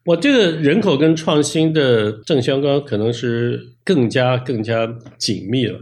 [0.04, 5.80] 我这个人口跟创新的正相关，可能是更加更加紧密了，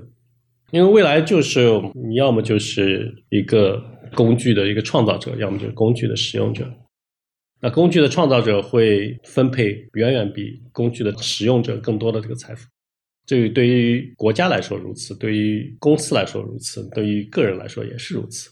[0.70, 1.60] 因为未来就是
[1.94, 3.82] 你要么就是一个
[4.14, 6.68] 工具的一个创造者，要么就是工具的使用者。
[7.60, 12.66] 那工具的创造者会分配远远比工具的使用者更多的这个财富，
[13.26, 18.50] 这对于国家来说如此，对于公司来说如此，对于个人来说也是如此。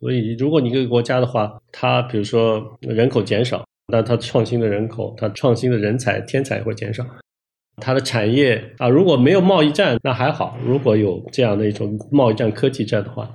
[0.00, 3.64] 所以，如果你一个国家的话，它比如说人口减少。
[3.88, 7.06] 那它创新的人口，它创新的人才、天才会减少。
[7.82, 13.30] 它的产业啊，如果没有贸易战，那还好；如果有这样的一种贸易战、科技战的话，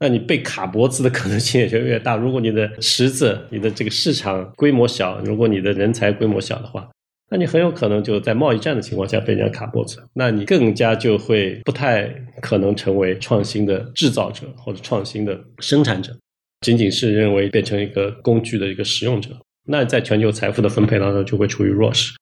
[0.00, 2.16] 那你被卡脖子的可能性也就越大。
[2.16, 6.88] 如果你的池子、你的这个市场规模小，如果你的人才规模小的话，
[7.30, 9.98] 那你很有可能就在贸易战的情况下被人家卡脖子。
[10.14, 12.08] 那你更加就会不太
[12.40, 16.16] 可能成为创新的制造者或者创新的生产者，
[16.60, 19.30] 仅仅是认为变成一个工具的一个使用者。
[19.68, 22.12] 那在全球财富的分配当中就会处于弱势，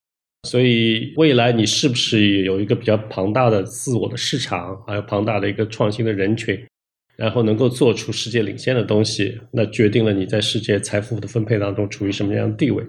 [0.44, 6.62] 所以未来你是不是有一个比较庞大的自我的市场，还有庞大的一个创新的人群，
[7.16, 12.85] 然后能够做出世界领先的东西，那决定了你在世界财富的分配当中处于什么样的地位。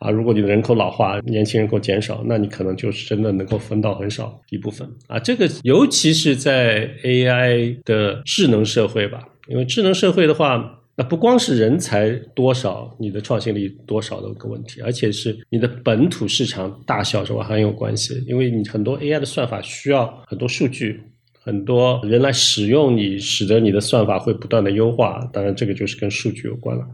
[0.00, 4.88] 啊，如果你的人口老化，年轻人口减少，那你可能就是真的能够分到很少一部分。
[5.06, 10.74] 啊，这个尤其是在 AI 的智能社会吧，因为智能社会的话。
[11.00, 18.20] 那不光是人才多少，你的创新力多少的一个问题，而且是你的本土市场大小是吧很有关系。
[18.26, 21.00] 因为你很多 AI 的算法需要很多数据，
[21.40, 25.20] 很多人来使用你，使得你的算法会不断的优化。
[25.32, 26.84] 当然，这个就是跟数据有关了。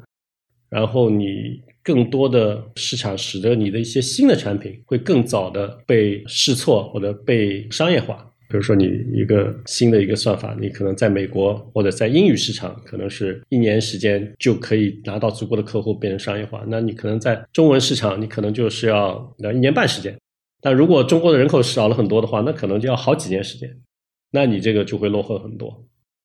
[0.68, 8.30] 然后你更多的市场，使得你的一些新的产品会更早的被试错或者被商业化。
[8.54, 16.64] 比如说，你一个新的一个算法，你可能在美国或者在英语市场，可能是一年时间就可以拿到足够的客户变成商业化。
[16.68, 20.16] 那你可能在中文市场，你可能就是要要一年半时间。
[20.62, 23.68] 但如果中国的人口少了很多的话，那可能就要好几年时间。
[24.30, 25.84] 那你这个就会落后很多。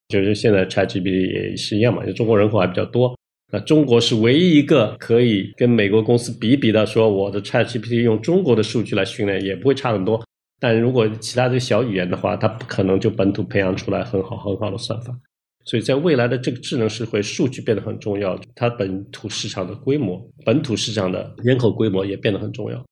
[0.10, 3.18] 就是现在 ChatGPT 也是一样嘛，就中国人口还比较多。
[3.52, 10.24] 那中国是唯一一个可以跟美国公司比比的，说我的 ChatGPT 用中国的数据来训练，也不会差很多。
[10.60, 15.18] 但如果其他的小语言的话，它不可能就本土培养出来很好很好的算法。
[15.66, 22.84] 所以在未来的这个智能社会，数据变得很重要，它本土市场的规模、本土市场的人口规模也变得很重要。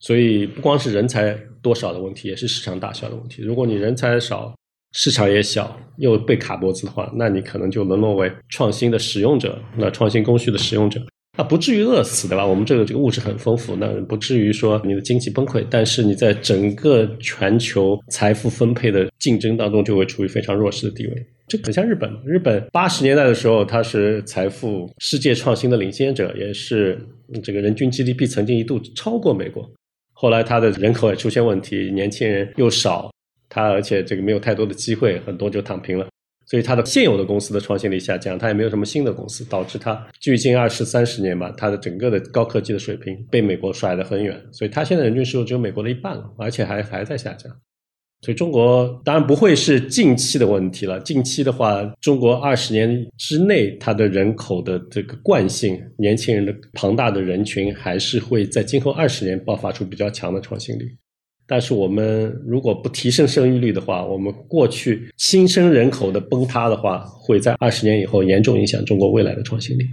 [0.00, 3.42] 所以不光是人才多少的问题，也是市场大小的问题。
[3.42, 4.52] 如果你人才少，
[4.92, 11.00] 市场也小，又被卡脖子的话，那你可能就沦落为创新的使用者，那创新工序的使用者。
[11.38, 12.46] 啊，不至于饿死，对吧？
[12.46, 15.64] 我们这个这个物质很丰富，那不至于说你的经济崩溃。
[15.70, 21.26] 但是你在整个全球财富分配的竞争当中，就会处于非常弱势的地位。
[21.48, 27.00] 这很像日本，日本八十年代的时候，它是财富世界创新的领先者，也是
[27.42, 29.66] 这个人均 GDP 曾经一度超过美国。
[30.12, 33.10] 后来它的人口也出现问题，年轻人又少，
[33.48, 36.06] 它而且这个没有太多的机会，很多就躺平了。
[36.52, 44.38] 所以它的现有的公司的创新力下降，它也没有什么新的公司，导致它距今二十三十年吧，它的整个的高科技的水平被美国甩得很远。
[44.52, 47.50] 所以它现在人均收入只有美国的一半了，而且还还在下降。
[48.20, 51.00] 所以中国当然不会是近期的问题了。
[51.00, 60.82] 近期的话，中国二十年之内它的人口的这个惯性，年轻人的庞大的人群，还是会在今后二十年爆发出比较强的创新力。
[61.46, 69.84] 但是我们如果不提升生育率的话，我们过去新生人口的崩塌的话，会在二十年以后严重影响中国未来的创新力。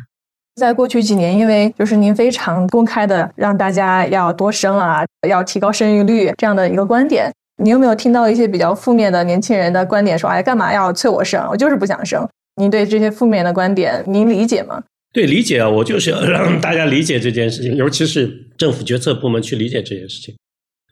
[0.55, 7.31] 在过去几年，因为就是您非常公开的让大家要多生啊，要提高生育率这样的一个观点，
[7.63, 11.45] 你有没有听到一些比较负面的年轻人的观点，说哎，干嘛要催我生？
[11.49, 12.27] 我就是不想生。
[12.57, 14.83] 您对这些负面的观点，您理解吗？
[15.13, 20.35] 对，理解啊，我就是要让大家理解这件事情，尤其是政府决策部门去理解这件事情。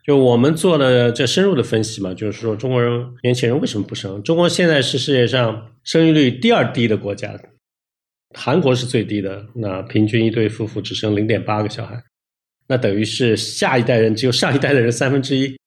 [0.07, 4.23] 就我们做了这深入的分析嘛，就是说中国人年轻人为什么不生？
[4.23, 7.37] 中国现在是世界上生育率第二低的国家，
[8.33, 12.01] 韩国是最低的，那平均一对夫妇只生零点八个小孩，
[12.69, 15.57] 那等于是下一代人只有上一代的人三分之一。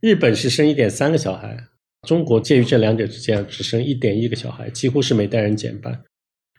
[0.00, 1.58] 日本是生一点三个小孩，
[2.06, 6.00] 中国介于这两者之间，只生一点一个小孩，几乎是每代人减半。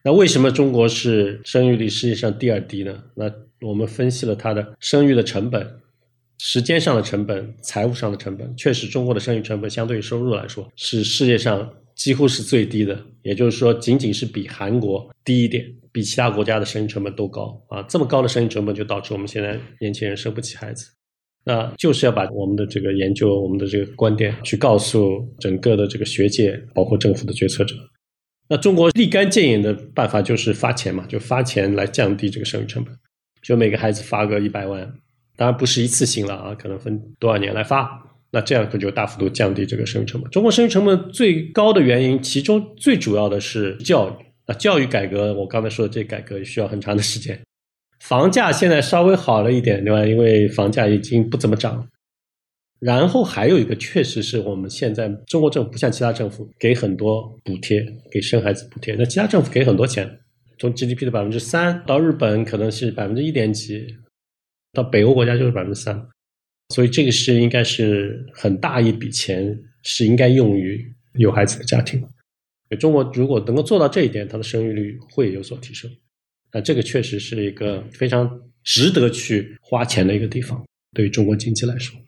[0.03, 3.01] 那为什么中国是生育率世界上第二低呢？
[3.15, 3.31] 那
[3.65, 5.65] 我们分析了它的生育的成本。
[6.39, 12.97] 时间上的成本、财务上的成本，确实中国的生育成本相对于收入来说是世界上几乎是最低的。
[13.23, 17.83] 也就是说，仅仅是比韩国低一点，比其他国家的生育成本都高啊！
[17.83, 20.89] 这么高的生育成本，就导致我们现在年轻人生不起孩子。
[21.43, 27.75] 那就是要把我们的这个研究、我们的这个观点去告诉整个的这个学界，包括政府的决策者。
[28.47, 32.95] 那中国立竿见影的办法就是发钱嘛，就发钱来降低这个生育成本，
[33.41, 34.89] 就每个孩子发个一百万。
[35.39, 37.89] 当然不是一次性了啊，可能分多少年来发，
[38.29, 40.29] 那这样可就大幅度降低这个生育成本。
[40.31, 44.13] 中国生育成本最高的原因，其中最主要的是教育。
[44.45, 47.39] 那教育改革，我刚才说的这改革需要很长的时间。
[48.03, 50.05] 房价现在稍微好了一点，对吧？
[50.05, 51.87] 因为房价已经不怎么涨。
[52.81, 58.93] 然后还有一个，确实是我们现在中国政府不像其他政府给很多补贴，给生孩子补贴。
[58.95, 60.19] 那其他政府给很多钱，
[60.57, 63.95] 从 GDP 的百分之三到日本可能是百分之一点几。
[64.73, 65.99] 到北欧国家就是百分之三，
[66.69, 72.03] 所以这个是应该是很大一笔钱，是应该用于有孩子的家庭。
[72.79, 75.89] 中国如果能够做到这一点，它的生育率会有所提升。
[76.53, 78.29] 那这个确实是一个非常
[78.63, 81.99] 值得去花钱的一个地方，对于中国经济来说。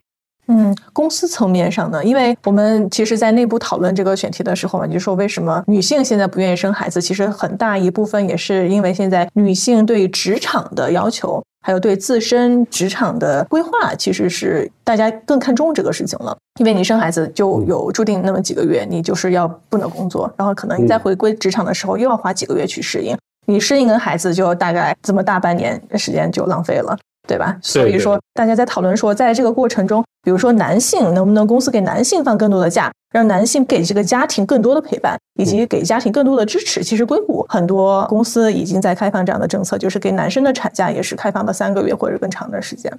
[0.46, 11.42] 嗯，公司层面上呢，因为我们其实，在内部讨论这个选题的时候嘛，就说为什么女性现在不愿意生孩子，其实很大一部分也是因为现在女性对职场的要求。
[11.62, 16.36] 还有对自身职场的规划，其实是大家更看重这个事情了。
[16.60, 23.16] 因为你生孩子就有注定那么几个月，你就是要不能工作，然后可能你再回归职场的时候，又要花几个月去适应。
[23.46, 26.98] 你适应跟孩子就大概这么大半年时间就浪费了。
[27.28, 27.56] 对吧？
[27.62, 36.82] 所以说，大家在讨论说，在这个过程中，比如说男性能不能公司给男性放更多的假，让男性给这个家庭更多的陪伴，以及给家庭更多的支持。
[36.82, 42.90] 其实硅谷很多公司已经在开放这样的政策，就是给男生的产假也是开放了三个月或者更长的时间。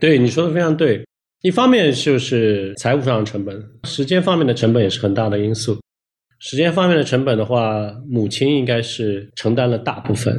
[0.00, 1.06] 对你说的非常对，
[1.42, 5.78] 一方面就是财务上的成本，时间方面的成本也是很大的因素。
[6.40, 10.36] 时间方面的成本的话，母亲应该是承担了大部分，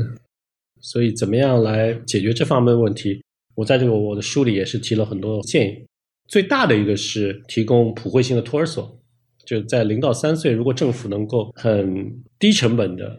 [0.82, 3.24] 所以怎么样来解决这方面的问题？
[3.56, 5.86] 我在这个我的书里也是提了很多建议。
[6.28, 9.00] 最大的一个是提供普惠性的托儿所，
[9.46, 13.18] 就在零到三岁，如果政府能够很低成本的，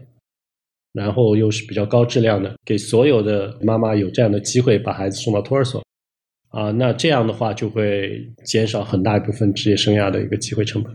[0.92, 5.84] 然后又是比较高质量的，给所有的妈妈有这样的机会把孩子送到托儿所，
[6.48, 10.92] 啊，那这样的话就会减少很大一部分职业生涯的一个机会成本。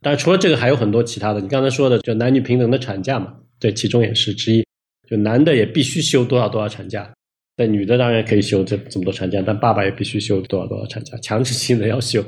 [0.00, 1.40] 但除了这个，还有很多其他的。
[1.40, 4.64] 你刚才说的，就男女平等的产假嘛，对，其中也是之一。
[5.08, 7.12] 就男的也必须休多少多少产假，
[7.56, 12.22] 但女的当然可以休这这么多产假，但爸爸也必须休多少多少产假，强制性的要休。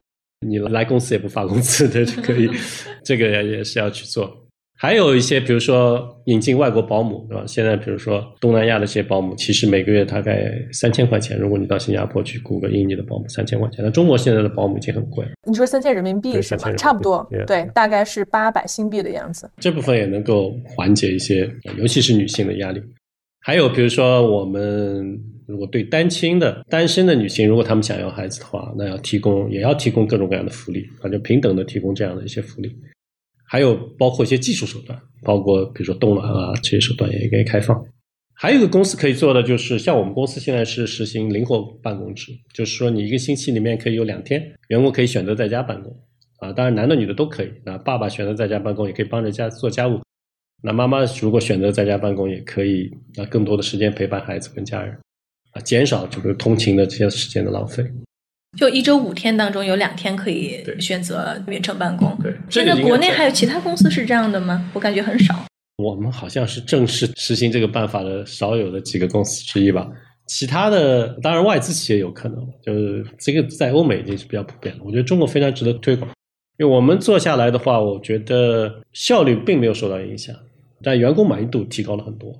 [0.46, 2.48] 你来公司也不发工资的就可以，
[3.04, 4.44] 这个也是要去做。
[4.80, 7.42] 还有一些，比如说引进外国保姆，对吧？
[7.48, 11.36] 现在比如说东南亚的这些保姆，其实每个月大概三千块钱。
[11.36, 13.84] 如果你到新加坡去雇个印尼的保姆，三千块钱。
[13.84, 15.26] 那中国现在的保姆已经很贵。
[15.48, 16.72] 你说三千人民币是吧？
[16.74, 19.50] 差不多，对，大概是八百新币的样子。
[19.58, 22.80] 这部分也能够缓解一些，尤其是女性的压力。
[23.48, 32.70] 还有比如说，我们如果对单亲的、单身的女性，如果她们想要孩子的话，那要提供，也要提供各种各样的福利，啊，就平等的提供这样的一些福利。
[33.46, 37.82] 还有包括一些技术手段，包括比如说冻卵啊这些手段也应该开放。
[38.34, 45.90] 还有一个公司可以做的就是，像我们公司现在是实行灵活办公制，就是说你一个星期里面可以有两天，员工可以选择在家办公
[46.40, 47.48] 啊，当然男的女的都可以。
[47.64, 49.98] 啊爸爸选择在家办公，也可以帮着家做家务。
[50.62, 54.92] 那妈妈如果选择在家办公，也可以啊更多的时间陪伴孩子跟家人，
[55.52, 57.84] 啊减少就是通勤的这些时间的浪费。
[58.58, 62.16] 就一周五天当中有两天可以选择远程办公。
[62.22, 64.70] 对，现在国内还有其他公司是这样的吗？
[64.72, 65.44] 我感觉很少。
[65.76, 69.88] 我们好像是正式实行这个办法的少有的几个公司之一吧。
[70.26, 74.82] 其他的当然外资企业有可能，就是这个在欧美已经是比较普遍了。
[74.84, 76.10] 我觉得中国非常值得推广，
[76.58, 80.34] 因为我们做下来的话，我觉得效率并没有受到影响，
[80.82, 82.32] 但员工满意度提高了很多，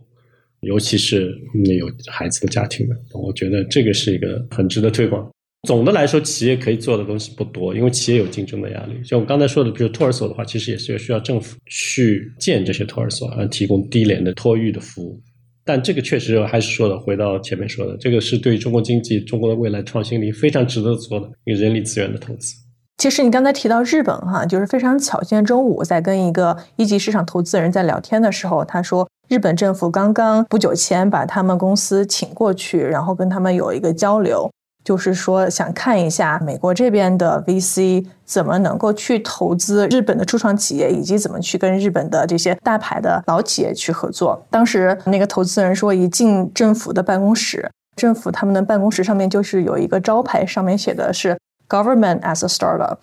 [0.61, 1.35] 尤其是
[1.79, 5.29] 有孩子的家庭的，我觉得这个是一个很值得推广。
[5.67, 8.93] 总的来说，企业可以做的东西不多，因为企业有竞争的压力。
[9.03, 15.21] 像我刚才说的，比如托儿所的话，其实也是需要政府去建这些托儿所，而提供低廉的托育的服务。
[15.65, 22.55] 但这个确实还是说的，回到前面说的，这个是对中国经济、中国的未来创新力非常值得做的一个人力资源的投资。
[22.99, 34.51] 其实你刚才提到日本哈，就是非常巧，今天中午在跟一个一级市场投资人在聊天的时候，他说日本政府刚刚不久前把他们公司请过去，然后跟他们有一个交流。
[34.85, 44.43] 就是说，想看一下美国这边的 VC 怎么能够去投资日本的初创企业，以及怎么去跟日本的这些大牌的老企业去合作。
[44.51, 51.39] 当时那个投资人说，一进政府的办公室，政府他们的办公室上面就是有一个招牌，上面写的是
[51.69, 52.97] “Government as a startup”，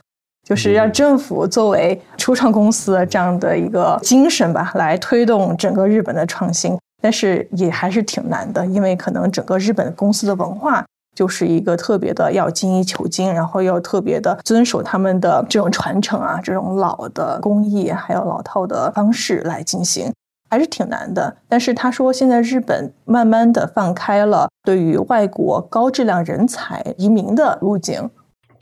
[0.43, 6.77] 就是让政府作为初创公司这样的一个精神吧，来推动整个日本的创新。
[7.01, 10.83] 但是也还是挺难的，因为可能整个日本公司的文化。
[11.15, 20.11] 就是一个特别的要精益求精，然后要特别的遵守他们的这种传承啊，这种老的工艺还有老套的方式来进行，
[20.49, 21.33] 还是挺难的。
[21.47, 28.09] 但是他说，现在日本慢慢的放开了对于外国高质量人才移民的路径。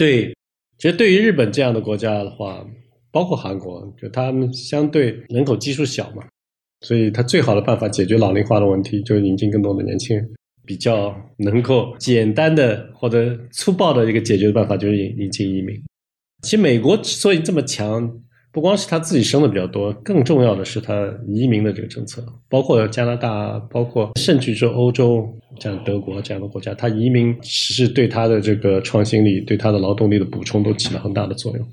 [0.04, 0.36] 对，
[0.78, 2.68] 其实对于日本这样的国家的话，
[3.10, 6.22] 包括韩国，就他们相对人口基数小嘛，
[6.82, 10.30] 所以他最好的办法解决老龄化的问题，就是引进更多的年轻人。
[10.66, 15.74] 比较能够简单的或者粗暴的一个解决的办法就是引引进移民。
[16.42, 18.14] 其实美国之所以这么强，
[18.54, 25.28] 不光是他自己生的比较多，更重要的是他移民的这个政策，包括加拿大，包括甚至说欧洲，
[25.60, 31.68] 像德国这样的国家，他移民是对他的这个创新力、对他的劳动力的补充都起了很大的作用。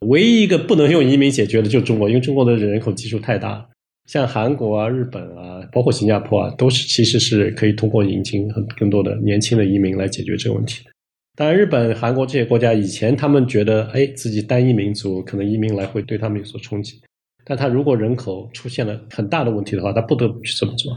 [0.00, 3.66] 唯一一个不能用移民解决的，就是中国，因为中国的人口基数太大。
[4.04, 10.90] 像韩国啊、日本啊，包括新加坡啊，都是其实是可以通过引进很更多的年轻的移民来解决这个问题的。
[11.38, 17.00] 当然，日本、韩国这些国家以前他们觉得，哎，自己单一民族可能移民来会对他们有所冲击。
[17.44, 20.92] 但他如果人口出现了很大的问题的话，他不得不去这么做。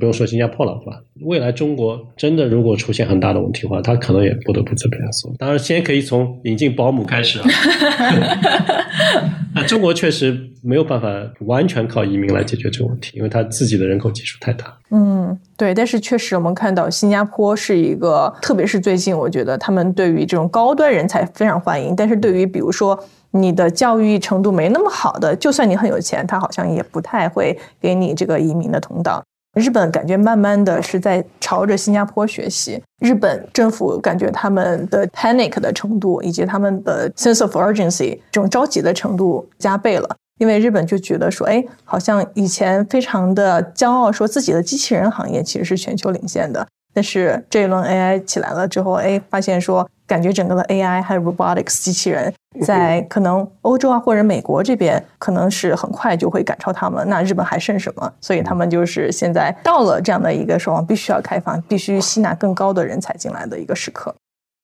[0.00, 0.98] 不用说新加坡了，是吧？
[1.26, 5.32] 未来中国真的如果出现很大的问题的话，他可能也不得不这么样做。
[5.38, 7.46] 当然，先可以从引进保姆开始啊。
[9.54, 11.08] 那中国确实没有办法
[11.40, 14.72] 完全靠移民来解决这个问题，因为它自己的人口基数太大。
[14.90, 15.74] 嗯，对。
[15.74, 21.94] 但是确实，我们看到新加坡是一个，特别是最近，我觉得他们对于这种高端人才非常欢迎。
[21.94, 22.98] 但是对于比如说
[23.32, 29.22] 你的教育程度没那么好的，就算你很有钱，他好像也不太会给你这个移民的通道。
[29.54, 46.64] 日本感觉慢慢的是在朝着新加坡学习，日本政府感觉他们的 panic 的程度以及他们的 sense of urgency 这种着急的程度加倍了，因为日本就觉得说，哎，好像以前非常的骄傲说自己的机器人行业其实是全球领先的。
[46.92, 57.08] 但是这一轮 AI 起来了之后，哎，发现说，感觉整个的 AI 还有 robotics 机器人，在可能欧洲啊或者美国这边，可能是很快就会赶超他们。
[57.08, 58.12] 那日本还剩什么？
[58.20, 64.12] 所以他们就是现在到了这样的一个说，必须要开放，必须吸纳更高的人才进来的一个时刻。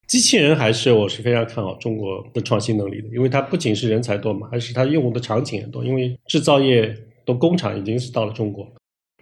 [0.09, 5.84] 机器人还是我是非常看好中国的创新能力的，因为它不仅是人才多嘛，还是它用的场景也多。
[5.84, 6.92] 因为制造业
[7.24, 8.66] 的工厂已经是到了中国。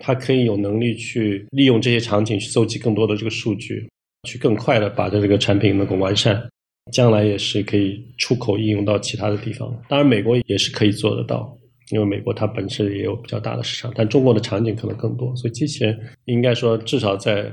[0.00, 3.88] 它可以有能力去利用这些场景去搜集更多的这个数据，
[4.24, 6.42] 去更快的把这个产品能够完善，
[6.90, 9.72] 将来也是可以出口应用到其他的地方。
[9.88, 11.56] 当然，美国也是可以做得到，
[11.90, 17.44] 因为美国它本身也有比较大的市场，但中国的场景可能更多，所以机器人应该说至少在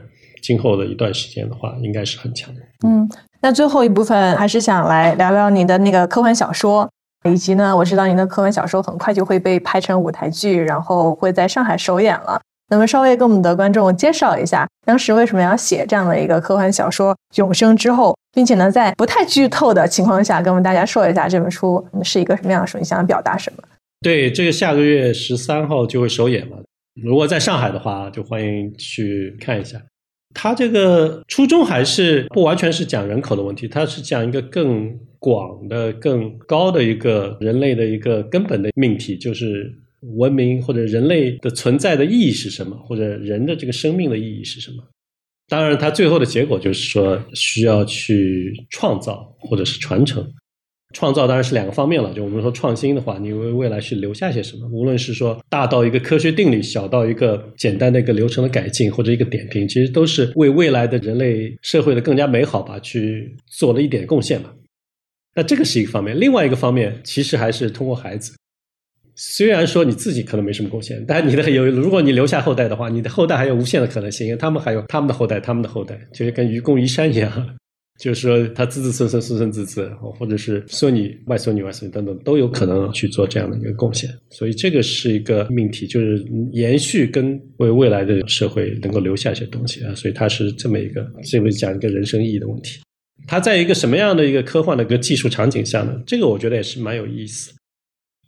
[0.42, 2.62] 今后的一段时间的话，应该是很强的。
[2.88, 3.08] 嗯，
[3.42, 6.90] 那最后一部分还是想来聊聊你的那个科幻小说。
[7.30, 12.42] 以及呢，我知道您的科幻小说很快就会被拍成舞台剧，然后会在上海首演了。
[12.72, 23.64] 那么，稍微跟我们的观众介绍一下，当时为什么要写这样的一个科幻小说《永生之后》，并且呢，在不太剧透的情况下，跟我们大家说一下这本书是一个什么样的书，你想表达什么？
[24.00, 26.64] 对，这个下个月十三号就会首演了。
[27.04, 29.78] 如果在上海的话，就欢迎去看一下。
[30.34, 39.70] 他这个初衷还是不完全是讲人口的问题，他是讲一个更广的、更高的一个人类的一个根本的命题，就是
[40.18, 44.78] 文明或者人类的存在的意义是什么，或者人的这个生命的意义是什么。
[45.48, 50.26] 当然，它最后的结果就是说需要去创造或者是传承。
[50.94, 54.68] 创造当然是两个方面了，就我们说创新的话，你为未来去留下些什么？
[54.70, 64.52] 无论是说大到一个科学定理，小到一个简单的一个流程的改进或者一个点评，其实都是为未来的人类社会的更加美好吧，去做了一点贡献嘛。
[65.34, 68.34] 那这个是一个方面，另外一个方面其实还是通过孩子。
[69.24, 77.32] 虽然说你自己可能没什么贡献，但你的有，如果你留下后代的话，你的后代还有无限的可能性，因为他们还有他们的后代，他们的后代，就是跟愚公移山一样。
[78.02, 84.10] 就是说，他子子孙孙、孙孙子子，或者是孙女、外孙女、外孙女等等，都有可能去做这样的一个贡献。
[84.32, 89.94] 所以，这个是一个命题，就是延续跟为未来的社会能够留下一些东西啊。
[89.94, 92.80] 所以，它是这么一个，这么讲一个人生意义的问题。
[93.28, 96.02] 它在一个什么样的一个科幻的一个技术场景下呢？
[96.08, 97.54] 这个我觉得也是蛮有意思，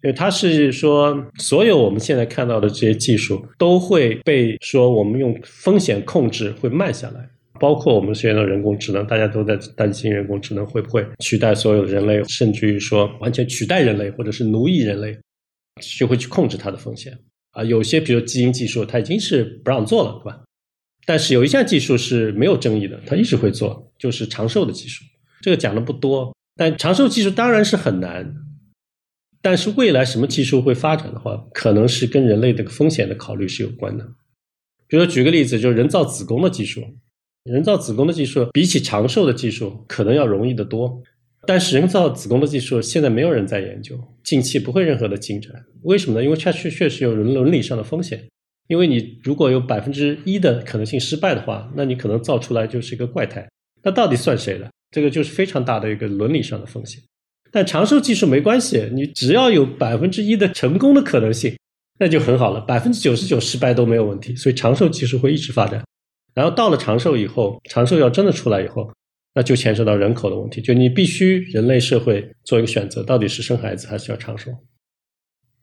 [0.04, 7.30] 因为它是说，所有我们现在看到的这些技术都会被说我们用风险控制会慢下来。
[7.60, 15.18] 包括我们现在的人工智能，大家都在担心人工智能会不会取代所有人类，甚至于说完全取代人类，或者是奴役人类，
[15.97, 17.18] 就会去控制它的风险
[17.51, 17.64] 啊。
[17.64, 20.41] 有些比如基因技术，它已经是不让做了，对吧？
[21.06, 25.06] 但是有一项技术是没有争议的，它一直会做，就是长寿的技术。
[25.41, 28.34] 这个讲的不多，但长寿技术当然是很难。
[29.43, 34.03] 但是未来什么技术会发展的话，可能是跟人类这个风险的考虑是有关的。
[34.87, 36.81] 比如说举个例子，就是人造子宫的技术。
[37.43, 41.03] 人造子宫的技术比起长寿的技术可能要容易得多，
[41.45, 45.51] 但是人造子宫的技术现在没有人在研究，近期不会任何的进展。
[45.81, 46.23] 为什么呢？
[46.23, 48.23] 因为它确确实有伦伦理上的风险。
[48.69, 53.45] 因为你如果有百分之一的可能性失败的话，那你可能造出来就是一个怪胎。
[53.83, 54.71] 那到底算谁的？
[54.89, 57.03] 这个就是非常大的一个伦理上的风险。
[57.54, 61.56] 但长寿技术没关系，你只要有百分之一的成功的可能性，
[61.99, 62.60] 那就很好了。
[62.62, 65.84] 百分之九十九失败都没有问题，所以长寿技术会一直发展。
[66.34, 68.91] 然后到了长寿以后，长寿要真的出来以后，
[69.36, 74.49] 那就牵涉到人口的问题，就你必须人类社会做一个选择，到底是生孩子还是要长寿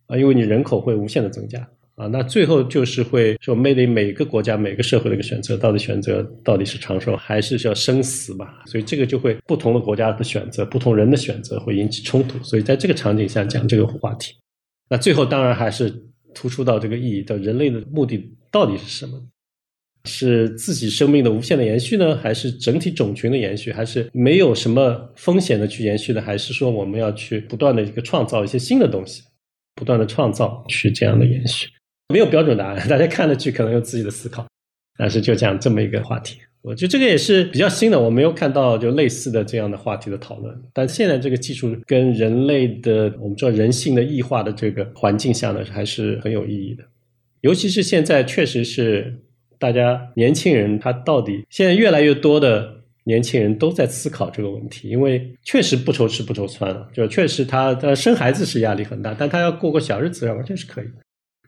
[0.06, 0.16] 啊？
[0.16, 1.68] 因为你人口会无限的增加
[2.00, 8.48] 啊，那最后就是会说面临每个国家每个社会的一个选择，到底选择到底是长寿还是要生死嘛？
[8.64, 12.42] 所以这个就会不同的国家的选择，不同人的选择会引起冲突。
[12.42, 14.32] 所以在这个场景下讲这个话题，
[14.88, 15.94] 那最后当然还是
[16.32, 19.20] 突出到这个意义的人类的目的到底是什么？
[20.06, 29.22] 是自己生命的无限的延续呢，还是整体种群的延续，还是没有什么风险的去延续的，还是说我们要去不断的一个创造一些新的东西，
[29.74, 31.68] 不断的创造去这样的延续？
[32.10, 34.46] 没有标准答案，大家看了去可能有自己的思考，
[34.98, 36.38] 但是就讲这么一个话题。
[36.62, 40.54] 我觉得这个也是比较新的，我没有看到就类似的这样的话题的讨论。
[40.74, 46.84] 但现在这个技术跟人类的我们知道人性的异化的这个环境下呢，还是很有意义的。
[47.40, 49.18] 尤其是现在，确实是
[49.58, 52.70] 大家年轻人他到底现在越来越多的
[53.04, 60.84] 年轻人都在思考这个问题，因为确实不愁吃不愁穿了，就确实他他生孩子是压力很大，但他要过个小日子完全是可以。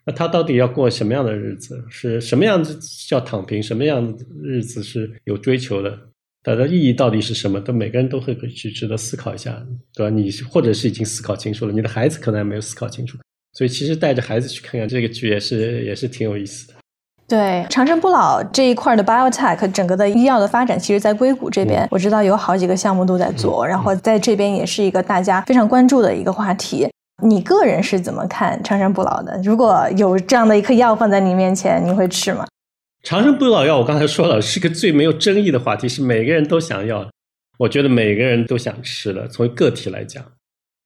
[0.04, 1.82] 那他到底要过什么样的日子？
[1.88, 2.78] 是什么样子
[3.08, 3.62] 叫躺平？
[3.62, 5.96] 什么样的日子是有追求的？
[6.44, 7.60] 它的意义到底是什么？
[7.60, 10.10] 都每个人都会去值得思考一下，对吧？
[10.10, 13.16] 你或者是已经思考清楚了，你的孩子可能还没有思考清楚，
[13.52, 16.74] 所以其实带着孩子去看看这个剧也是也是挺有意思的。
[17.28, 26.88] 对，长生不老这一块的 biotech 整个的医药的发展，其实，在硅谷这边，我知道有好几个项目都在做，然后在这边也是一个大家非常关注的一个话题。
[27.22, 29.40] 你个人是怎么看长生不老的？
[29.44, 32.46] 如果有这样的一颗药放在你面前，你会吃吗？
[33.04, 37.08] 长生不老药，我刚才说了，是个最没有争议的话题，是每个人都想要。
[37.58, 39.28] 我觉得每个人都想吃的。
[39.28, 40.24] 从个体来讲，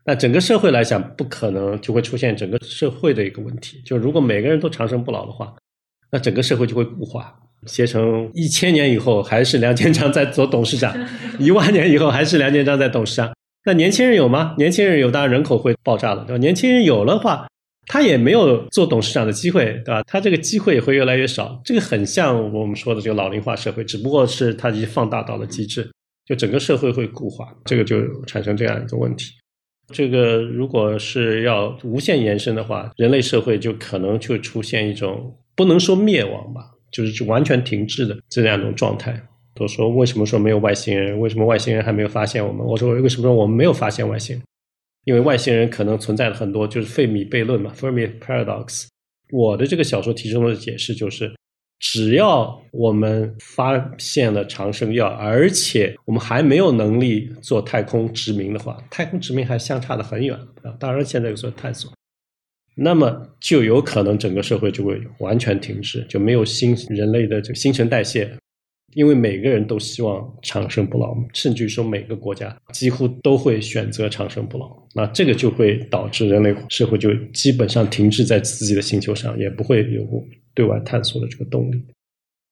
[0.04, 3.80] 那整个社会来讲，不可能就会出现整个社会的一个问题。
[3.84, 5.54] 就如果每个人都长生不老的话，
[6.10, 7.34] 那整个社会就会固化。
[7.66, 10.94] 携程一千年以后还是梁建章在做董事长，
[11.38, 13.32] 一万年以后还是梁建章在董事长。
[13.66, 14.54] 那年轻人有吗？
[14.56, 16.38] 年轻人有，当然人口会爆炸了，对吧？
[16.38, 17.48] 年轻人有了话，
[17.88, 20.04] 他也没有做董事长的机会，对吧？
[20.04, 21.60] 他这个机会也会越来越少。
[21.64, 25.90] 这个很像我们说的这个老龄化社会，只不过是它已经放大到了极致，
[26.24, 29.32] 就整个社会会固化，这个就产生这样一个问题。
[29.92, 39.20] 这个如果是要无限延伸的话，人类社会就可能就出现一种不能说灭亡吧，就是完全停滞的这样一种状态。
[39.56, 41.18] 都说为什么说没有外星人？
[41.18, 42.64] 为什么外星人还没有发现我们？
[42.64, 44.44] 我说为什么说我们没有发现外星人？
[45.04, 48.86] 因为外星人可能存在了很多，就是费米悖论嘛，Fermi Paradox。
[49.30, 51.32] 我的这个小说提出的解释就是，
[51.78, 60.74] 只要我们发现了长生药，而且我们还没有能力做太空殖民的话，太空殖民还相差的很远啊。
[60.78, 61.92] 当然现在有所探索，
[62.74, 68.30] 那么就有可能整个社会就会完全停滞，就没有新人类的这个新陈代谢。
[68.96, 80.02] 因为每个人都希望长生不老，甚至于说每个国家几乎都会选择长生不老，那这个就会导致人类社会就基本上停滞在自己的星球上，也不会有
[80.54, 81.78] 对外探索的这个动力。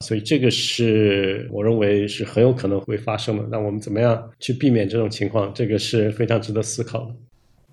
[0.05, 3.45] 所以这个是我认为是很有可能会发生的。
[3.51, 5.51] 那我们怎么样去避免这种情况？
[5.55, 7.15] 这个是非常值得思考的。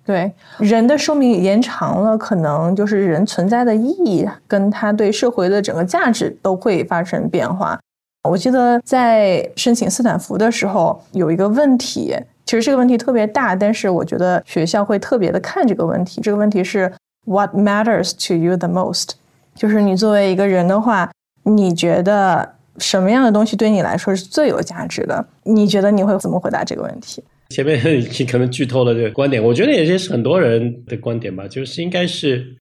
[0.06, 7.78] 对，人的寿命延长了，可能就是人存在的意义跟他对社会的整个价值都会发生变化。
[8.28, 12.14] 我记得在申请斯坦福的时候，有一个问题，
[12.44, 16.20] 其实这个问题特别大，但是我觉得学校会特别的看这个问题。
[16.20, 16.90] 这个问题是
[17.26, 19.10] What matters to you the most？
[19.56, 21.10] 就是你作为一个人的话，
[21.42, 22.48] 你觉得
[22.78, 25.26] 什么样的东西对你来说是最有价值的？
[25.42, 27.22] 你觉得你会怎么回答这个问题？
[27.50, 27.78] 前面
[28.18, 32.56] 你可能剧透了这个观点，我觉得也是很多人的观点吧，就是应该是。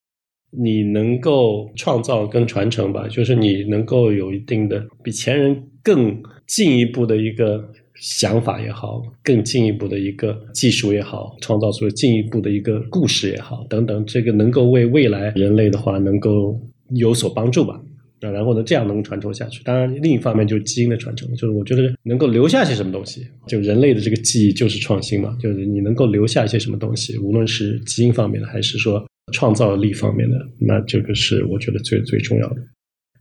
[0.51, 7.63] 你能够创造跟传承吧，就是你能够有一定的比前人更进一步的一个
[7.95, 17.79] 想法也好，更进一步的一个技术也好，创造出进一步的一个故事也好，等等，这个能够为未来人类的话能够有所帮助吧。
[18.19, 19.63] 啊，然后呢，这样能传承下去。
[19.63, 29.03] 当然，另一方面就是基因的传承，就是我觉得能够留下些什么东西，就人类的这个记忆就是创新嘛，就是你能够留下一些什么东西，无论是基因方面的，还是说。
[29.33, 32.55] 创造力方面的，那这个是我觉得最最重要的。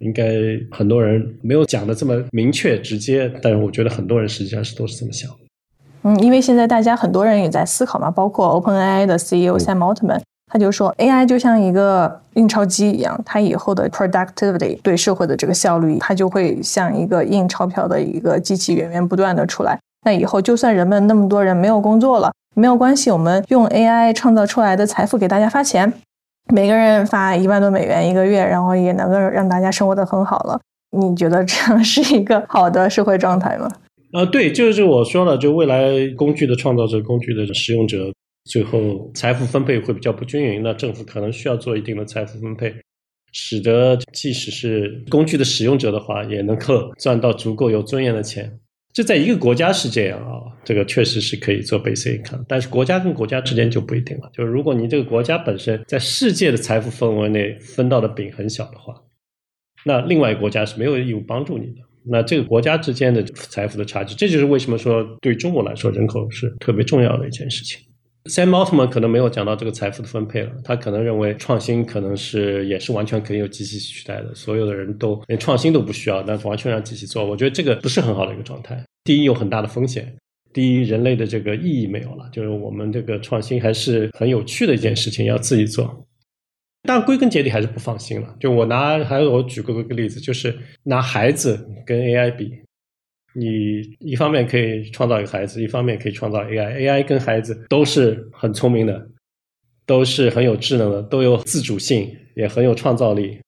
[0.01, 0.33] 应该
[0.71, 5.31] 很多人没有讲的这么明确直接，但是我觉得很多人实际上是都是这么想。
[6.03, 19.79] 嗯，因为现在大家很多人也在思考嘛，包括 OpenAI 的 CEO Sam Altman，他就说 AI 就像一个印钞机一样，它以后的 productivity 对社会的这个效率，它就会像一个印钞票的一个机器源源不断的出来。
[20.07, 22.33] 那以后就算人们那么多人没有工作了。
[22.55, 25.93] 没有关系，我们用 AI 创造出来的财富给大家发钱，
[26.53, 30.61] 每个人发一万多美元一个月，然后也能够让大家生活的很好了。
[30.91, 33.71] 你觉得这样是一个好的社会状态吗？
[34.13, 38.13] 呃，对，就是我说了，就未来工具的创造者、工具的使用者，
[38.45, 42.75] 最后财富分配会比较不均匀，那政府可能需要做一定的财富分配，
[43.33, 48.53] 使得即使是工具的使用者的话，也能够赚到足够有尊严的钱。
[48.93, 54.29] 这在一个国家是这样啊，这个确实是可以做 basic income，但是国家跟国家之间就不一定了。
[54.33, 58.95] 就是如果你这个国家本身在世界的财富范围内分到的饼很小的话，
[59.85, 61.81] 那另外国家是没有义务帮助你的。
[62.05, 67.79] 那这个国家之间的财富的差距，这就是为什么说对中国来说人口是特别重要的一件事情。
[68.25, 77.25] Sam Altman 可能没有讲到这个财富的分配了，他可能认为创新可能是也是完全可以由机器取代的，所有的人都连创新都不需要，那完全让机器做。
[77.25, 78.79] 我觉得这个不是很好的一个状态。
[79.05, 80.05] 第一，有很大的风险；
[80.53, 86.07] 第一，人类的这个意义没有了，就是我们这个创新还是很有趣的一件事情，要自己做。
[86.83, 88.37] 但归根结底还是不放心了。
[88.39, 90.55] 就我拿，还有我举过个例子，就是
[90.85, 92.53] 拿孩子跟 AI 比。
[93.33, 99.09] 你一方面可以创造一个孩子，一方面可以创造 AI，AI 跟孩子都是很聪明的，
[99.87, 103.39] 都是很有智能的，都有自主性，也很有创造力，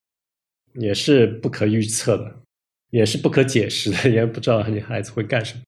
[0.75, 2.33] 也是不可预测的，
[2.91, 5.61] 也是不可解释的，也不知道你孩子会干什么。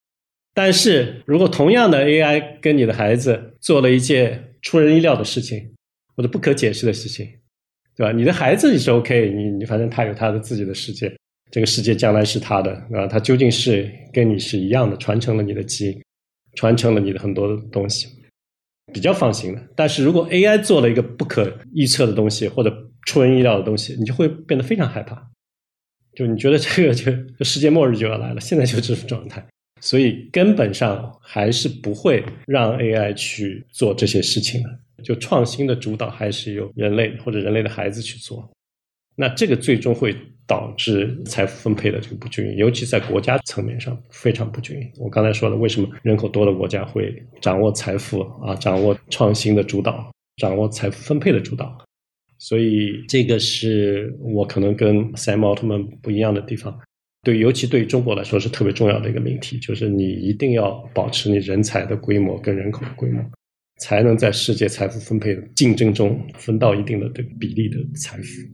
[0.55, 5.75] 但是如果同样的 AI 跟你的孩子做了一件出人意料的事情，
[6.17, 7.29] 或者不可解释的事情，
[7.97, 8.13] 对吧？
[8.13, 11.13] 你的孩子也是 OK，你你反正他有他的自己的世界。
[11.55, 16.03] 这个世界将来是他的啊，他究竟是跟你是一样的，传承了你的基因，
[16.57, 18.09] 传承了你的很多的东西，
[18.93, 19.63] 比较放心的。
[19.77, 22.77] 但是如果 AI 做了一个不可预测的东西或者
[23.07, 25.31] 出人意料的东西，你就会变得非常害怕，
[26.17, 27.13] 就你觉得这个就
[27.45, 29.47] 世界末日就要来了，现在就这种状态，
[29.81, 38.51] 所以根本上还是不会让 AI 去做这些事情的，就创新的主导还是由人类或者人类的孩子去做，
[39.17, 40.15] 那这个最终会。
[40.47, 44.87] 导致财富分配的这个不均匀，尤其在国家层面上非常不均匀。
[44.99, 47.11] 我刚才说了，为什么人口多的国家会
[47.41, 51.75] 掌握财富啊，掌握创新的主导，掌握财富分配的主导？
[52.39, 56.79] 所以这个是我可能跟 Sam Altman 不一样的地方。
[57.23, 63.25] 对，尤其对于中国来说是特别重要的一个命题，就是你一定要保持你人才的规模跟人口的规模，
[63.81, 68.54] 才能在世界财富分配的竞争中分到一定的这个比例的财富。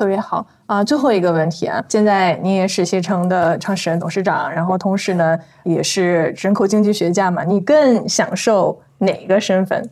[0.00, 0.82] 特别好啊！
[0.82, 9.90] 最后一个问题啊，现在你也是携程的创始人、董事长，然后同时呢也是人口经济学家嘛，你更享受哪个身份？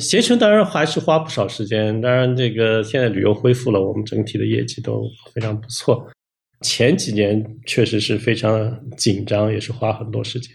[0.00, 5.02] 携程当然还是花不少时间，当然这个现在旅游恢复了，我们整体的业绩都
[5.34, 6.06] 非常不错。
[6.60, 10.54] 前几年确实是非常紧张，也是花很多时间。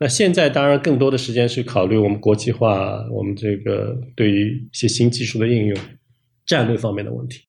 [0.00, 5.78] 那现在当然更多的时间是考虑我们国际化，我们这个对于一些新技术的应用、
[6.44, 7.44] 战略方面的问题。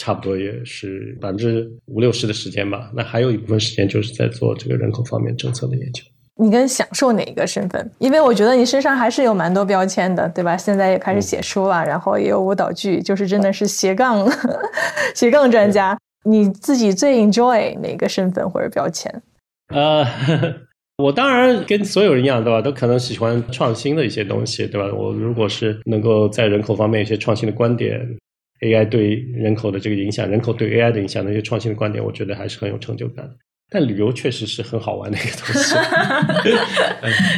[0.00, 2.90] 差不多也是百分之五六十的时间吧。
[2.94, 6.02] 那还有一部分时间就是在做这个人口方面政策的研究。
[6.42, 7.90] 你更享受哪一个身份？
[7.98, 10.56] 因为我觉得你身上还是有蛮多标签的，对吧？
[10.56, 14.26] 现在也开始写书了，然后也有舞蹈剧，就是真的是斜杠
[15.14, 15.98] 斜杠专家。
[16.24, 19.22] 你自己最 enjoy 哪个身份或者标签？
[19.74, 20.02] 呃，
[20.96, 22.62] 我当然跟所有人一样，对吧？
[22.62, 24.90] 都可能喜欢创新的一些东西，对吧？
[24.94, 28.00] 我如果是能够在人口方面一些创新的观点。
[28.60, 33.28] AI 对人口的这个影响，人口对 AI 的影响的一些创新的观点，我觉得还是很有成就感。
[33.72, 35.76] 但旅游确实是很好玩的一个东西。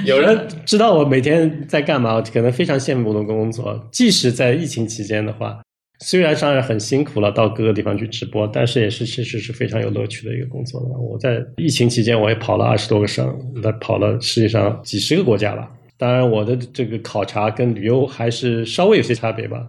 [0.09, 3.89] 有人知道我每天在干嘛，可能非常羡慕我的工作。
[3.93, 5.61] 即使在疫情期间的话，
[6.01, 10.99] 虽然当然很辛苦了，到各个地方去直播，但是也是其实是非常有乐趣的一个工作的。
[10.99, 15.69] 我在疫情期间，我也跑了二十多个省，那跑了世界上几十个国家吧。
[15.99, 19.69] 当然，我的这个考察跟旅游还是稍微有些差别吧。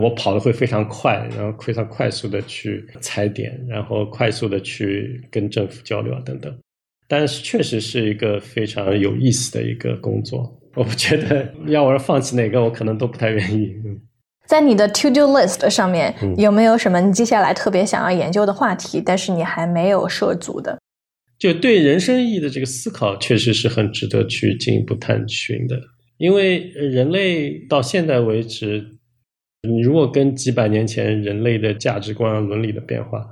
[0.00, 6.50] 我跑的会非常快，然后非常快速的去踩点，然后快速的去跟政府交流啊等等。
[7.06, 10.58] 但是确实是一个非常有意思的一个工作。
[10.74, 13.70] 我不觉得要我放弃哪个，我可能都不太愿意。
[14.46, 20.78] 在你的 to do list 上面有没有什么你接下来特别想要研究的话题，但是你还没有涉足的？
[21.38, 25.78] 就对人生意义的这个思考，确实是很值得去进一步探寻的。
[26.16, 28.98] 因为人类到现在为止。
[29.68, 33.26] 你如果跟几百年前人类的价值观、伦理的变化，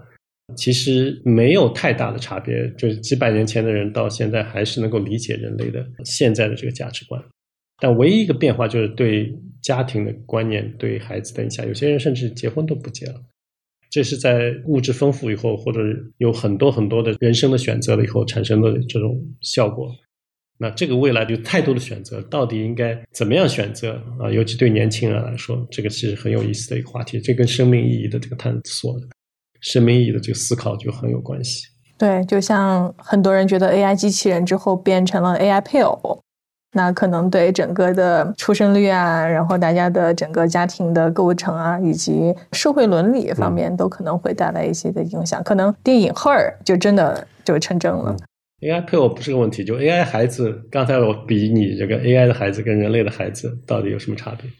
[0.56, 2.70] 其实没有太大的差别。
[2.76, 7.22] 就是几百年前的人到现在还是能够理解人类的现在的这个价值观，
[7.80, 11.66] 但唯一一个变化就是对家庭的观念、对孩子的影响。
[11.66, 13.14] 有些人甚至结婚都不结了，
[13.90, 15.80] 这是在物质丰富以后，或者
[16.18, 19.90] 有很多很多的人生的选择了以后产生的这种效果。
[20.60, 24.28] 那这个未来就太多的选择，到底应该怎么样选择啊？
[24.28, 27.20] 尤其对年轻人来说，这个是很有意思的一个话题。
[27.20, 28.96] 这跟生命意义的这个探索、
[29.60, 31.68] 生命意义的这个思考就很有关系。
[31.96, 36.20] 对，就像很多人觉得 AI 机器人之后变成了 AI 配偶，
[36.72, 45.42] 那可能对整个的出生率啊，然后大家的整个家庭的构成啊，以及社会伦理方面，都可能会带来一些的影响。
[45.42, 48.16] 可能电影《Her》就真的就成真了。
[48.60, 54.50] AI 配偶不是个问题，就 AI 孩子，刚才我比你这个 AI 的孩子跟人类的孩子到底有什么差别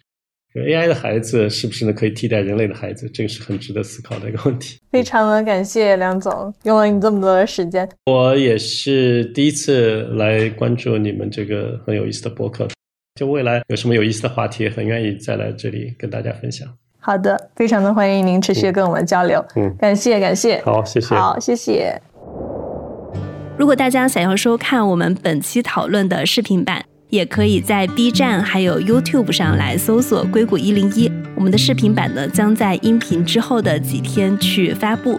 [0.63, 3.09] ？AI 的孩子是不是呢可以替代人类的孩子？
[3.11, 4.79] 这个是很值得思考的一个问题。
[4.91, 7.89] 非常的感谢梁总用了你这么多的时间。
[8.07, 12.67] 我也是第一次来关注你们这个很有意思的博客，
[13.15, 16.69] 就未来有什么有意思的话题，很愿意再来这里跟大家分享。
[16.99, 19.45] 好的，非常的欢迎您持续跟我们交流。
[19.55, 20.61] 嗯，感谢感谢。
[20.63, 21.15] 好，谢谢。
[21.15, 22.01] 好，谢谢。
[23.59, 26.81] 如果大家想要收看我们本期讨论的视频版，
[27.11, 31.11] 也可以在 B 站还有 YouTube 上来搜索“硅谷一零一”。
[31.35, 35.19] 我们的视频版呢，将在音频之后的几天去发布。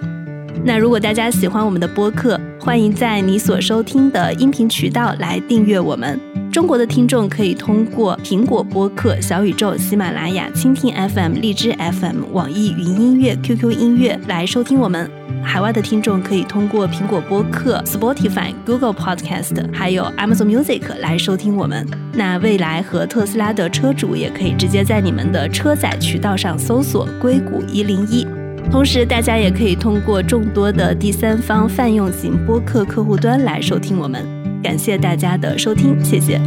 [0.64, 6.18] 那如果大家喜欢我们的播客，欢迎在你所收听的音频渠道来订阅我们。
[6.50, 15.19] 中国的听众可以通过苹果播客、小宇宙、喜马拉雅、蜻蜓 FM、荔枝 FM、网易云音乐、QQ 音乐来收听我们。
[15.44, 21.88] 海外的听众可以通过苹果播客、Spotify、Google Podcast，还有 Amazon Music 来收听我们。
[22.14, 28.26] 那蔚来和特斯拉的车主也可以直接在你们的车载渠道上搜索“硅谷一零一”。
[28.70, 34.24] 同时，大家也可以通过众多的第三方泛用型播客客户端来收听我们。
[34.62, 36.40] 感谢大家的收听，谢谢。